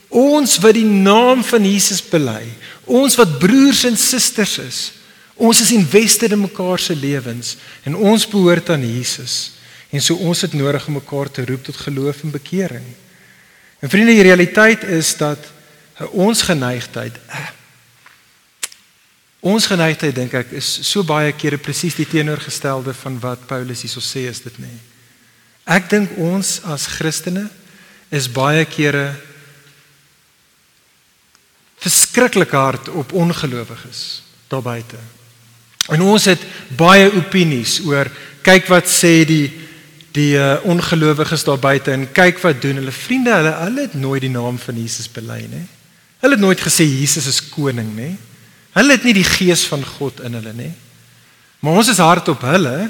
ons 0.10 0.58
wat 0.62 0.74
die 0.74 0.86
naam 0.86 1.44
van 1.44 1.66
Jesus 1.66 2.02
bely, 2.02 2.46
ons 2.86 3.16
wat 3.16 3.40
broers 3.40 3.84
en 3.90 3.98
susters 3.98 4.58
is, 4.58 4.92
ons 5.36 5.62
is 5.62 5.72
invested 5.72 6.32
in 6.32 6.44
mekaar 6.46 6.80
se 6.80 6.96
lewens 6.96 7.58
en 7.84 7.96
ons 7.96 8.28
behoort 8.30 8.70
aan 8.70 8.86
Jesus. 8.86 9.54
En 9.90 10.02
so 10.02 10.16
ons 10.16 10.42
het 10.42 10.54
nodig 10.54 10.88
om 10.88 10.94
mekaar 10.94 11.30
te 11.32 11.46
roep 11.46 11.64
tot 11.64 11.78
geloof 11.78 12.24
en 12.24 12.32
bekering. 12.32 12.86
En 13.80 13.90
vriende, 13.90 14.14
die 14.14 14.26
realiteit 14.26 14.84
is 14.84 15.18
dat 15.18 15.53
ons 16.12 16.42
geneigtheid 16.42 17.18
eh, 17.28 17.50
ons 19.44 19.68
geneigtheid 19.68 20.16
dink 20.16 20.34
ek 20.40 20.54
is 20.58 20.70
so 20.88 21.04
baie 21.04 21.34
kere 21.36 21.60
presies 21.60 21.98
die 22.00 22.08
teenoorgestelde 22.08 22.94
van 22.96 23.20
wat 23.20 23.48
Paulus 23.48 23.84
hierso 23.84 24.02
sê 24.02 24.24
is 24.30 24.40
dit 24.46 24.56
nê. 24.64 24.72
Ek 25.68 25.90
dink 25.92 26.16
ons 26.20 26.62
as 26.72 26.88
Christene 26.96 27.50
is 28.14 28.30
baie 28.32 28.64
kere 28.66 29.12
verskriklik 31.84 32.56
hard 32.56 32.88
op 32.90 33.12
ongelowiges 33.14 34.24
daar 34.48 34.64
buite. 34.64 35.00
En 35.92 36.02
ons 36.02 36.26
het 36.32 36.40
baie 36.80 37.10
opinies 37.12 37.82
oor 37.84 38.08
kyk 38.44 38.72
wat 38.72 38.88
sê 38.88 39.22
die 39.28 39.48
die 40.14 40.38
uh, 40.38 40.62
ongelowiges 40.70 41.42
daar 41.48 41.58
buite 41.58 41.90
en 41.92 42.04
kyk 42.14 42.38
wat 42.44 42.60
doen 42.62 42.78
hulle 42.78 42.92
vriende 42.94 43.34
hulle 43.34 43.54
hulle 43.64 43.86
het 43.88 43.96
nooit 43.98 44.22
die 44.22 44.30
naam 44.30 44.60
van 44.62 44.78
Jesus 44.78 45.10
bely 45.10 45.40
nie. 45.50 45.64
Hulle 46.24 46.38
het 46.38 46.44
nooit 46.44 46.62
gesê 46.64 46.86
Jesus 46.88 47.26
is 47.28 47.42
koning, 47.52 47.90
nê? 47.98 48.14
Hulle 48.78 48.96
het 48.96 49.04
nie 49.04 49.18
die 49.18 49.28
gees 49.28 49.66
van 49.68 49.84
God 49.84 50.22
in 50.24 50.38
hulle 50.38 50.54
nie. 50.56 50.72
Maar 51.60 51.82
ons 51.82 51.90
is 51.92 52.00
hard 52.00 52.32
op 52.32 52.46
hulle. 52.48 52.88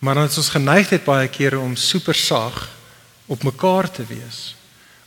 Maar 0.00 0.22
ons 0.22 0.38
is 0.40 0.48
geneigd 0.54 0.94
het 0.96 1.04
baie 1.04 1.28
kere 1.28 1.60
om 1.60 1.76
super 1.76 2.16
sag 2.16 2.56
op 3.28 3.44
mekaar 3.44 3.90
te 3.92 4.04
wees. 4.08 4.54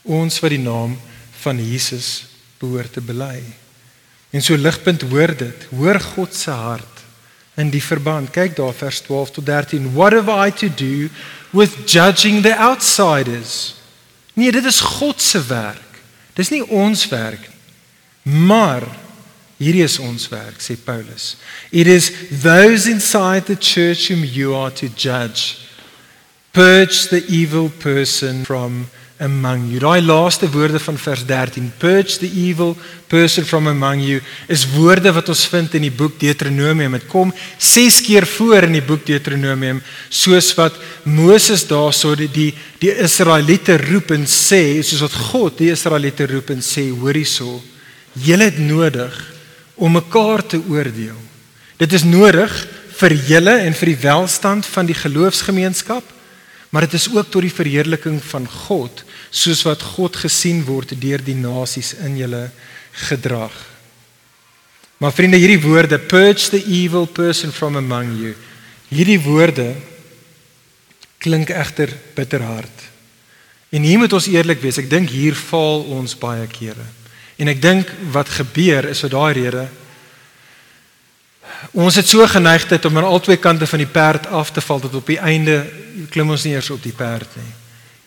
Ons 0.06 0.38
wat 0.43 0.54
die 0.54 0.62
naam 0.62 1.00
van 1.41 1.58
Jesus 1.58 2.28
behoort 2.62 2.93
te 2.93 3.02
bely. 3.02 3.41
En 4.30 4.45
so 4.45 4.54
ligpunt 4.58 5.08
hoor 5.10 5.34
dit, 5.34 5.67
hoor 5.74 5.98
God 6.13 6.36
se 6.36 6.54
hart 6.54 7.06
in 7.58 7.74
die 7.74 7.84
verband. 7.84 8.30
Kyk 8.38 8.54
daar 8.60 8.78
vers 8.78 9.02
12 9.10 9.36
tot 9.39 9.50
13. 9.50 9.93
What 9.98 10.13
have 10.13 10.30
I 10.30 10.54
to 10.62 10.69
do 10.69 11.10
with 11.58 11.89
judging 11.89 12.43
the 12.45 12.54
outsiders? 12.54 13.76
Nee, 14.38 14.52
dit 14.52 14.65
is 14.65 14.80
God 14.80 15.22
se 15.22 15.41
werk. 15.50 15.88
Dis 16.39 16.54
nie 16.56 16.63
ons 16.63 17.04
werk 17.12 17.43
nie. 17.43 17.60
Maar 18.23 18.84
hierdie 19.58 19.84
is 19.84 19.99
ons 19.99 20.28
werk, 20.32 20.60
sê 20.62 20.75
Paulus. 20.78 21.36
It 21.71 21.88
is 21.88 22.12
those 22.43 22.88
inside 22.88 23.45
the 23.45 23.56
church 23.56 24.10
whom 24.10 24.23
you 24.23 24.56
are 24.56 24.71
to 24.71 24.89
judge. 24.89 25.65
Purge 26.54 27.10
the 27.10 27.23
evil 27.28 27.69
person 27.69 28.43
from 28.45 28.89
among 29.19 29.67
you. 29.67 29.79
Daai 29.84 30.01
laaste 30.01 30.47
woorde 30.51 30.79
van 30.79 30.97
vers 30.97 31.25
13, 31.27 31.71
purge 31.77 32.17
the 32.21 32.29
evil 32.32 32.75
person 33.12 33.43
from 33.45 33.67
among 33.67 34.01
you, 34.01 34.21
is 34.47 34.63
woorde 34.71 35.12
wat 35.13 35.29
ons 35.29 35.43
vind 35.51 35.75
in 35.75 35.86
die 35.89 35.93
boek 35.93 36.15
Deuteronomium. 36.21 36.95
Dit 36.95 37.08
kom 37.12 37.34
6 37.58 37.99
keer 38.08 38.27
voor 38.38 38.69
in 38.69 38.77
die 38.79 38.86
boek 38.86 39.03
Deuteronomium, 39.08 39.82
soos 40.10 40.53
wat 40.58 40.77
Moses 41.03 41.65
daarso 41.67 42.15
die 42.15 42.29
die, 42.32 42.51
die 42.79 42.93
Israeliete 42.95 43.75
roep 43.89 44.13
en 44.15 44.23
sê, 44.29 44.79
soos 44.84 45.03
wat 45.10 45.17
God 45.32 45.60
die 45.60 45.73
Israeliete 45.75 46.29
roep 46.32 46.53
en 46.55 46.63
sê, 46.63 46.88
hoor 46.88 47.19
hierso, 47.19 47.60
julle 48.15 48.47
het 48.47 48.60
nodig 48.63 49.15
om 49.79 49.99
mekaar 49.99 50.45
te 50.47 50.60
oordeel. 50.71 51.17
Dit 51.79 51.91
is 51.95 52.08
nodig 52.08 52.51
vir 52.99 53.15
julle 53.27 53.60
en 53.63 53.75
vir 53.75 53.93
die 53.93 53.99
welstand 54.01 54.67
van 54.67 54.88
die 54.88 54.97
geloofsgemeenskap, 54.97 56.15
maar 56.69 56.86
dit 56.86 56.93
is 56.99 57.10
ook 57.10 57.32
tot 57.32 57.41
die 57.41 57.53
verheerliking 57.53 58.19
van 58.23 58.45
God 58.47 59.03
soos 59.29 59.63
wat 59.65 59.82
God 59.95 60.19
gesien 60.21 60.63
word 60.67 60.93
deur 61.01 61.21
die 61.23 61.38
nasies 61.38 61.95
in 62.05 62.17
julle 62.17 62.49
gedrag. 63.10 63.55
Maar 64.99 65.13
vriende, 65.15 65.39
hierdie 65.39 65.62
woorde 65.63 65.99
purge 65.99 66.49
the 66.51 66.60
evil 66.65 67.05
person 67.05 67.51
from 67.55 67.77
among 67.79 68.12
you. 68.19 68.36
Hierdie 68.91 69.19
woorde 69.23 69.75
klink 71.17 71.49
egter 71.49 71.93
bitterhard. 72.15 72.88
En 73.69 73.86
hier 73.86 73.99
moet 74.01 74.13
ons 74.13 74.27
eerlik 74.27 74.62
wees. 74.63 74.79
Ek 74.82 74.89
dink 74.89 75.12
hier 75.13 75.38
faal 75.38 75.86
ons 75.93 76.17
baie 76.19 76.47
kere. 76.51 76.86
En 77.39 77.47
ek 77.51 77.62
dink 77.63 77.91
wat 78.12 78.32
gebeur 78.39 78.89
is 78.89 79.03
vir 79.05 79.13
daai 79.13 79.34
rede 79.38 79.67
ons 81.72 81.95
het 81.95 82.08
so 82.08 82.28
geneigtheid 82.28 82.86
om 82.86 82.98
aan 82.98 83.08
albei 83.08 83.38
kante 83.38 83.67
van 83.67 83.82
die 83.82 83.89
perd 83.89 84.28
af 84.28 84.52
te 84.52 84.62
val 84.62 84.80
tot 84.80 84.95
op 84.95 85.08
die 85.08 85.19
einde 85.19 85.63
klim 86.10 86.30
ons 86.30 86.45
nie 86.48 86.54
eers 86.54 86.69
op 86.69 86.84
die 86.84 86.95
perd 86.95 87.36
nie. 87.36 87.52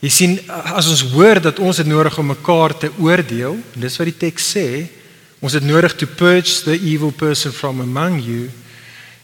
Jy 0.02 0.10
sien 0.10 0.38
as 0.50 0.88
ons 0.90 1.04
hoor 1.12 1.38
dat 1.40 1.60
ons 1.62 1.78
het 1.78 1.86
nodig 1.86 2.16
om 2.18 2.32
mekaar 2.32 2.74
te 2.74 2.90
oordeel, 2.98 3.58
dis 3.78 3.98
wat 4.00 4.08
die 4.10 4.18
teks 4.24 4.48
sê, 4.56 4.66
ons 5.42 5.54
het 5.54 5.62
nodig 5.62 5.94
to 5.98 6.06
purge 6.06 6.64
the 6.64 6.74
evil 6.74 7.12
person 7.14 7.52
from 7.54 7.80
among 7.80 8.18
you, 8.22 8.48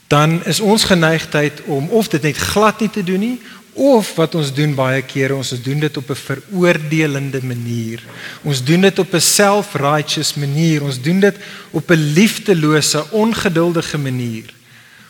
dan 0.08 0.38
is 0.48 0.60
ons 0.60 0.86
geneigtheid 0.88 1.60
om 1.66 1.88
of 1.90 2.08
dit 2.08 2.22
net 2.22 2.38
glad 2.52 2.80
nie 2.80 2.90
te 2.90 3.02
doen 3.04 3.20
nie 3.20 3.36
of 3.78 4.10
wat 4.18 4.34
ons 4.34 4.50
doen 4.54 4.74
baie 4.74 5.02
kere 5.06 5.36
ons 5.38 5.54
doen 5.62 5.78
dit 5.78 5.96
op 5.96 6.10
'n 6.10 6.14
veroordelende 6.14 7.40
manier. 7.42 8.02
Ons 8.42 8.64
doen 8.64 8.80
dit 8.80 8.98
op 8.98 9.14
'n 9.14 9.20
self-righteous 9.20 10.34
manier. 10.34 10.82
Ons 10.82 11.00
doen 11.00 11.20
dit 11.20 11.36
op 11.70 11.90
'n 11.90 12.12
liefdelose, 12.14 13.10
ongeduldige 13.10 13.98
manier. 13.98 14.50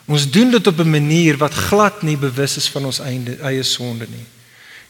Ons 0.07 0.31
doen 0.31 0.50
dit 0.50 0.66
op 0.66 0.78
'n 0.78 0.90
manier 0.90 1.37
wat 1.37 1.52
glad 1.52 2.02
nie 2.02 2.16
bewus 2.16 2.57
is 2.57 2.68
van 2.68 2.85
ons 2.85 2.98
eie 3.00 3.37
eie 3.42 3.62
sonde 3.62 4.07
nie. 4.09 4.26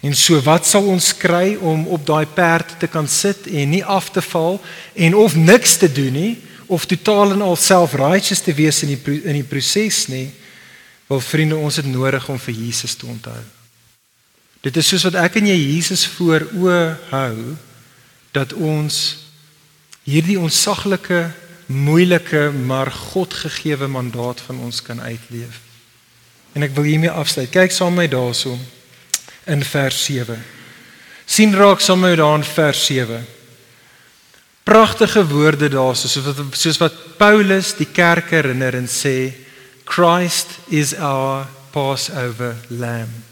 En 0.01 0.15
so 0.15 0.41
wat 0.43 0.67
sal 0.67 0.87
ons 0.87 1.17
kry 1.17 1.57
om 1.61 1.87
op 1.87 2.07
daai 2.07 2.27
perd 2.27 2.79
te 2.79 2.87
kan 2.87 3.09
sit 3.09 3.47
en 3.47 3.71
nie 3.71 3.85
af 3.85 4.11
te 4.11 4.23
val 4.23 4.61
en 4.95 5.15
of 5.15 5.35
niks 5.37 5.77
te 5.77 5.93
doen 5.93 6.13
nie 6.13 6.39
of 6.67 6.87
totaal 6.87 7.33
en 7.33 7.43
al 7.43 7.57
self-righteous 7.57 8.41
te 8.41 8.55
wees 8.55 8.83
in 8.83 8.89
die 8.89 9.23
in 9.25 9.33
die 9.33 9.49
proses 9.49 10.07
nie? 10.07 10.31
Wel 11.09 11.21
vriende, 11.21 11.57
ons 11.57 11.77
het 11.77 11.87
nodig 11.87 12.29
om 12.29 12.39
vir 12.39 12.55
Jesus 12.55 12.95
te 12.95 13.07
onthou. 13.07 13.58
Dit 14.67 14.77
is 14.77 14.89
soos 14.91 15.07
wat 15.07 15.19
ek 15.21 15.39
en 15.39 15.47
jy 15.47 15.57
Jesus 15.57 16.07
voor 16.17 16.49
oë 16.59 16.83
hou 17.13 17.57
dat 18.35 18.53
ons 18.53 18.97
hierdie 20.09 20.39
onsaglike, 20.41 21.29
moeilike, 21.69 22.49
maar 22.51 22.91
Godgegewe 22.91 23.89
mandaat 23.93 24.41
van 24.47 24.61
ons 24.65 24.81
kan 24.83 25.01
uitleef. 25.01 25.61
En 26.57 26.65
ek 26.65 26.75
wil 26.75 26.89
hiermee 26.89 27.13
afsluit. 27.13 27.51
Kyk 27.53 27.75
saam 27.75 27.95
met 27.95 28.09
my 28.09 28.13
daarso 28.17 28.57
in 29.49 29.63
vers 29.65 29.99
7. 30.05 30.39
sien 31.29 31.53
raak 31.55 31.81
saam 31.85 32.01
met 32.01 32.17
my 32.17 32.17
daar 32.17 32.39
in 32.41 32.45
vers 32.45 32.87
7. 32.89 33.21
Pragtige 34.65 35.27
woorde 35.29 35.69
daar 35.69 35.97
soos 35.97 36.17
wat 36.25 36.41
soos 36.57 36.81
wat 36.81 36.97
Paulus 37.21 37.75
die 37.77 37.89
kerk 37.93 38.33
herinner 38.33 38.75
en 38.81 38.89
sê 38.89 39.33
Christ 39.85 40.59
is 40.69 40.95
our 40.95 41.49
Passover 41.73 42.57
lamb. 42.69 43.28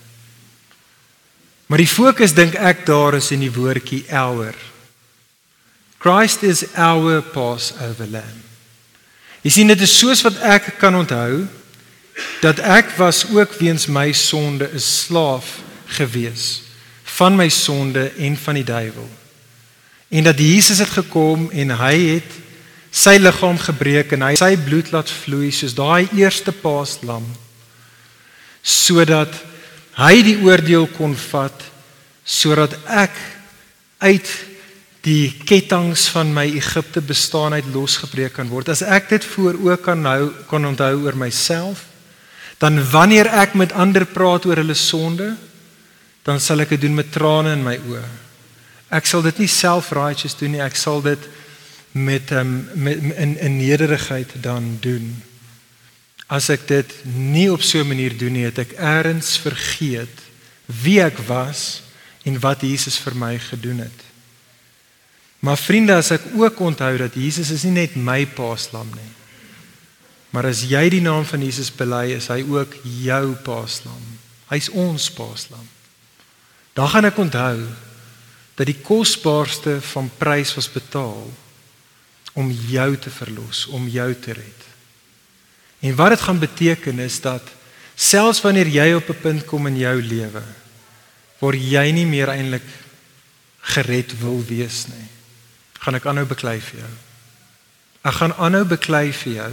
Maar 1.67 1.83
die 1.83 1.91
fokus 1.91 2.35
dink 2.35 2.55
ek 2.55 2.85
daar 2.87 3.17
is 3.19 3.33
in 3.35 3.43
die 3.43 3.53
woordjie 3.53 4.05
our. 4.15 4.55
Christ 5.99 6.45
is 6.47 6.63
our 6.79 7.23
Passover 7.35 8.07
lamb. 8.07 8.43
Jy 9.43 9.51
sien 9.51 9.71
dit 9.71 9.83
is 9.83 9.95
soos 9.99 10.23
wat 10.27 10.39
ek 10.43 10.77
kan 10.81 10.95
onthou 10.99 11.47
dat 12.43 12.63
ek 12.63 12.95
was 12.99 13.25
ook 13.35 13.59
weens 13.61 13.87
my 13.87 14.13
sonde 14.13 14.67
'n 14.73 14.81
slaaf 14.81 15.59
gewees 15.99 16.63
van 17.17 17.37
my 17.37 17.49
sonde 17.49 18.13
en 18.19 18.37
van 18.37 18.55
die 18.55 18.65
duiwel. 18.65 19.11
En 20.09 20.25
dat 20.25 20.39
Jesus 20.39 20.79
het 20.79 20.91
gekom 20.91 21.51
en 21.51 21.71
hy 21.71 21.97
het 22.15 22.31
sy 22.91 23.17
liggaam 23.21 23.59
gebreek 23.59 24.13
en 24.13 24.23
hy 24.23 24.35
sy 24.39 24.57
bloed 24.57 24.91
laat 24.91 25.11
vloei 25.11 25.51
soos 25.51 25.75
daai 25.75 26.09
eerste 26.17 26.53
paaslam 26.53 27.27
sodat 28.63 29.35
hy 29.97 30.21
die 30.25 30.37
oordeel 30.45 30.89
kon 30.97 31.17
vat 31.31 31.65
sodat 32.27 32.75
ek 32.91 33.15
uit 34.03 34.29
die 35.07 35.31
kettinge 35.47 35.95
van 36.11 36.33
my 36.35 36.45
Egipte 36.59 37.01
bestaan 37.01 37.55
uit 37.55 37.69
losgebreek 37.71 38.35
kan 38.37 38.49
word. 38.51 38.69
As 38.69 38.83
ek 38.83 39.09
dit 39.13 39.25
voor 39.37 39.55
ook 39.55 39.85
kan 39.87 40.03
nou 40.03 40.33
kan 40.51 40.67
onthou 40.67 41.05
oor 41.05 41.17
myself, 41.17 41.85
dan 42.59 42.81
wanneer 42.91 43.31
ek 43.31 43.55
met 43.55 43.73
ander 43.73 44.07
praat 44.09 44.49
oor 44.49 44.59
hulle 44.59 44.75
sonde, 44.75 45.35
dan 46.27 46.43
sal 46.43 46.65
ek 46.65 46.75
dit 46.75 46.87
doen 46.89 46.97
met 46.99 47.13
trane 47.15 47.53
in 47.55 47.63
my 47.63 47.77
oë. 47.79 48.03
Ek 48.99 49.07
sal 49.07 49.23
dit 49.23 49.45
nie 49.45 49.51
self-righteous 49.51 50.35
doen 50.41 50.57
nie, 50.57 50.63
ek 50.65 50.79
sal 50.79 51.03
dit 51.05 51.31
met 51.97 52.33
um, 52.35 52.59
met 52.75 52.99
in 53.15 53.37
in 53.39 53.57
nederigheid 53.61 54.35
dan 54.43 54.77
doen. 54.83 55.15
As 56.27 56.49
ek 56.51 56.67
dit 56.67 56.95
nie 57.05 57.47
op 57.53 57.63
so 57.63 57.79
'n 57.79 57.89
manier 57.89 58.17
doen 58.19 58.33
nie, 58.33 58.45
het 58.45 58.59
ek 58.59 58.79
eers 58.79 59.37
vergeet 59.39 60.25
wie 60.67 61.01
ek 61.01 61.19
was 61.27 61.83
en 62.25 62.41
wat 62.41 62.61
Jesus 62.61 62.99
vir 62.99 63.15
my 63.15 63.39
gedoen 63.39 63.79
het. 63.79 64.01
Maar 65.39 65.57
vriende, 65.57 65.95
as 65.95 66.11
ek 66.11 66.23
ook 66.35 66.61
onthou 66.61 66.97
dat 66.97 67.15
Jesus 67.15 67.51
is 67.51 67.63
nie 67.63 67.73
net 67.73 67.97
my 67.97 68.27
paaslam 68.27 68.89
nie. 68.95 69.13
Maar 70.35 70.51
as 70.51 70.65
jy 70.67 70.89
die 70.91 71.01
naam 71.01 71.25
van 71.25 71.43
Jesus 71.45 71.71
bely, 71.71 72.17
is 72.17 72.27
hy 72.33 72.43
ook 72.43 72.75
jou 72.83 73.35
paaslam. 73.47 74.03
Hy's 74.51 74.69
ons 74.69 75.11
paaslam. 75.15 75.69
Dan 76.75 76.89
gaan 76.89 77.09
ek 77.09 77.19
onthou 77.23 77.63
dat 78.57 78.69
die 78.69 78.81
kosbaarste 78.83 79.79
van 79.93 80.11
prys 80.19 80.55
was 80.57 80.69
betaal 80.73 81.29
om 82.37 82.51
jou 82.69 82.91
te 83.01 83.13
verlos, 83.13 83.67
om 83.73 83.87
jou 83.89 84.09
te 84.21 84.33
red. 84.37 84.56
En 85.81 85.95
wat 85.95 86.09
dit 86.09 86.21
gaan 86.21 86.39
beteken 86.39 86.99
is 86.99 87.21
dat 87.21 87.43
selfs 87.95 88.41
wanneer 88.41 88.69
jy 88.69 88.93
op 88.95 89.09
'n 89.09 89.21
punt 89.21 89.45
kom 89.45 89.67
in 89.67 89.79
jou 89.79 90.03
lewe 90.03 90.43
waar 91.39 91.55
jy 91.55 91.91
nie 91.91 92.07
meer 92.07 92.29
eintlik 92.29 92.65
gered 93.61 94.19
wil 94.19 94.45
wees 94.45 94.87
nie, 94.87 95.09
gaan 95.79 95.95
ek 95.95 96.07
aanhou 96.07 96.27
beklei 96.27 96.61
vir 96.61 96.79
jou. 96.81 96.93
Ek 98.03 98.15
gaan 98.15 98.35
aanhou 98.35 98.65
beklei 98.65 99.13
vir 99.13 99.33
jou 99.33 99.53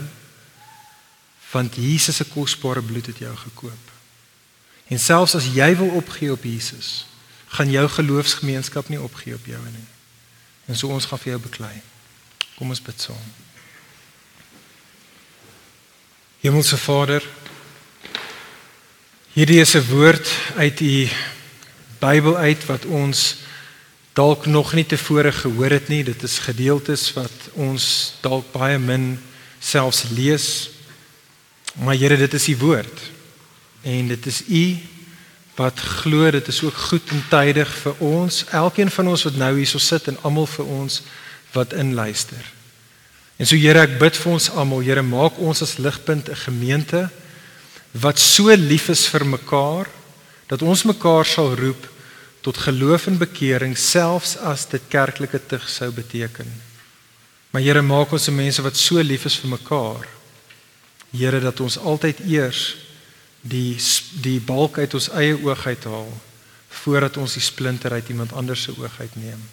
want 1.54 1.76
Jesus 1.76 2.16
se 2.16 2.26
kosbare 2.26 2.82
bloed 2.82 3.06
het 3.06 3.18
jou 3.18 3.36
gekoop. 3.36 3.92
En 4.90 5.00
selfs 5.00 5.36
as 5.36 5.46
jy 5.54 5.76
wil 5.78 5.90
opgee 5.90 6.32
op 6.32 6.44
Jesus, 6.44 7.06
gaan 7.54 7.70
jou 7.70 7.86
geloofsgemeenskap 7.90 8.90
nie 8.90 9.02
opgee 9.02 9.36
op 9.38 9.46
jou 9.46 9.62
nie. 9.62 9.88
En 10.66 10.76
so 10.76 10.90
ons 10.90 11.06
gaan 11.06 11.22
vir 11.22 11.36
jou 11.36 11.42
beklei. 11.46 11.76
Kom 12.58 12.74
ons 12.74 12.82
bid 12.82 13.02
saam. 13.02 13.43
Hemelse 16.44 16.76
Vader, 16.78 17.24
hierdie 19.32 19.62
is 19.64 19.76
'n 19.76 19.88
woord 19.88 20.28
uit 20.56 20.80
u 20.80 21.08
Bybel 22.00 22.36
uit 22.36 22.66
wat 22.66 22.86
ons 22.86 23.36
dalk 24.14 24.46
nog 24.46 24.74
nie 24.74 24.86
tevore 24.86 25.32
gehoor 25.32 25.70
het 25.70 25.88
nie. 25.88 26.04
Dit 26.04 26.24
is 26.24 26.38
gedeeltes 26.40 27.14
wat 27.14 27.32
ons 27.54 28.14
dalk 28.20 28.52
baie 28.52 28.78
min 28.80 29.20
selfs 29.60 30.04
lees. 30.12 30.70
Maar 31.74 31.96
Here, 31.96 32.18
dit 32.18 32.34
is 32.34 32.48
u 32.48 32.58
woord. 32.58 33.00
En 33.82 34.08
dit 34.08 34.26
is 34.26 34.44
u 34.48 34.78
wat 35.56 35.80
glo 35.80 36.32
dit 36.32 36.48
is 36.48 36.64
ook 36.64 36.76
goed 36.76 37.10
en 37.10 37.24
tydig 37.30 37.72
vir 37.78 37.96
ons, 37.98 38.46
elkeen 38.52 38.92
van 38.92 39.08
ons 39.08 39.24
wat 39.24 39.36
nou 39.36 39.56
hierso 39.58 39.78
sit 39.78 40.08
en 40.08 40.18
almal 40.22 40.48
vir 40.48 40.66
ons 40.66 41.02
wat 41.52 41.74
inluister. 41.74 42.63
En 43.44 43.50
so 43.50 43.60
Here, 43.60 43.82
ek 43.84 43.98
bid 44.00 44.16
vir 44.16 44.32
ons 44.38 44.46
almal, 44.56 44.86
Here, 44.88 45.02
maak 45.04 45.36
ons 45.44 45.60
as 45.66 45.76
ligpunt 45.76 46.30
'n 46.32 46.44
gemeente 46.48 47.10
wat 47.92 48.18
so 48.18 48.48
lief 48.56 48.88
is 48.88 49.04
vir 49.12 49.26
mekaar 49.26 49.90
dat 50.48 50.62
ons 50.62 50.84
mekaar 50.88 51.26
sal 51.26 51.52
roep 51.56 51.84
tot 52.42 52.58
geloof 52.58 53.08
en 53.08 53.18
bekering 53.20 53.76
selfs 53.78 54.38
as 54.38 54.64
dit 54.66 54.82
kerklike 54.88 55.40
tug 55.48 55.68
sou 55.70 55.92
beteken. 55.92 56.48
Maar 57.52 57.62
Here, 57.62 57.82
maak 57.82 58.14
ons 58.14 58.24
se 58.24 58.32
mense 58.32 58.62
wat 58.62 58.78
so 58.78 59.02
lief 59.04 59.26
is 59.26 59.36
vir 59.36 59.50
mekaar. 59.60 60.08
Here, 61.12 61.40
dat 61.40 61.60
ons 61.60 61.78
altyd 61.78 62.24
eers 62.24 62.78
die 63.42 63.76
die 64.24 64.40
balk 64.40 64.78
uit 64.78 64.94
ons 64.94 65.10
eie 65.12 65.36
oog 65.36 65.68
uithaal 65.68 66.08
voordat 66.70 67.18
ons 67.18 67.34
die 67.34 67.44
splinter 67.44 67.92
uit 67.92 68.10
iemand 68.10 68.32
anders 68.32 68.64
se 68.64 68.72
oog 68.72 69.00
uitneem. 69.00 69.44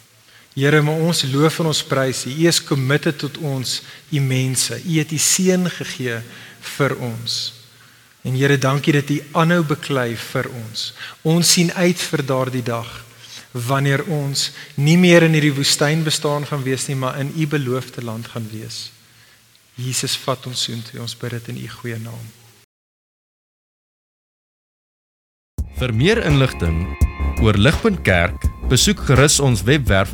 Here, 0.53 0.81
maar 0.83 0.99
ons 0.99 1.23
loof 1.31 1.61
en 1.61 1.69
ons 1.71 1.83
prys 1.87 2.25
U. 2.27 2.31
U 2.31 2.47
is 2.49 2.59
committed 2.63 3.21
tot 3.23 3.37
ons, 3.37 3.77
U 4.11 4.19
mense. 4.19 4.75
U 4.83 4.97
het 4.99 5.11
U 5.11 5.17
seun 5.17 5.69
gegee 5.71 6.17
vir 6.75 6.95
ons. 6.99 7.37
En 8.27 8.35
Here, 8.35 8.57
dankie 8.59 8.93
dat 8.97 9.09
U 9.09 9.21
aanhou 9.31 9.63
beklei 9.69 10.09
vir 10.19 10.49
ons. 10.51 10.91
Ons 11.23 11.53
sien 11.55 11.71
uit 11.71 12.03
vir 12.11 12.25
daardie 12.27 12.65
dag 12.67 12.89
wanneer 13.51 14.05
ons 14.07 14.45
nie 14.79 14.95
meer 14.95 15.25
in 15.25 15.33
hierdie 15.35 15.55
woestyn 15.55 16.05
bestaan 16.05 16.45
gaan 16.47 16.61
wees 16.63 16.85
nie, 16.87 16.95
maar 16.95 17.17
in 17.19 17.33
U 17.35 17.47
beloofde 17.51 18.03
land 18.03 18.29
gaan 18.31 18.47
wees. 18.51 18.91
Jesus 19.75 20.15
vat 20.23 20.45
ons 20.47 20.67
soontoe. 20.67 21.01
Ons 21.03 21.15
bid 21.19 21.35
dit 21.35 21.51
in 21.51 21.63
U 21.63 21.67
goeie 21.79 21.99
naam. 21.99 22.27
Vir 25.79 25.95
meer 25.95 26.19
inligting 26.27 26.83
oor 27.41 27.57
Ligpunt 27.57 28.03
Kerk, 28.05 28.43
besoek 28.69 28.99
gerus 29.07 29.39
ons 29.41 29.63
webwerf 29.65 30.13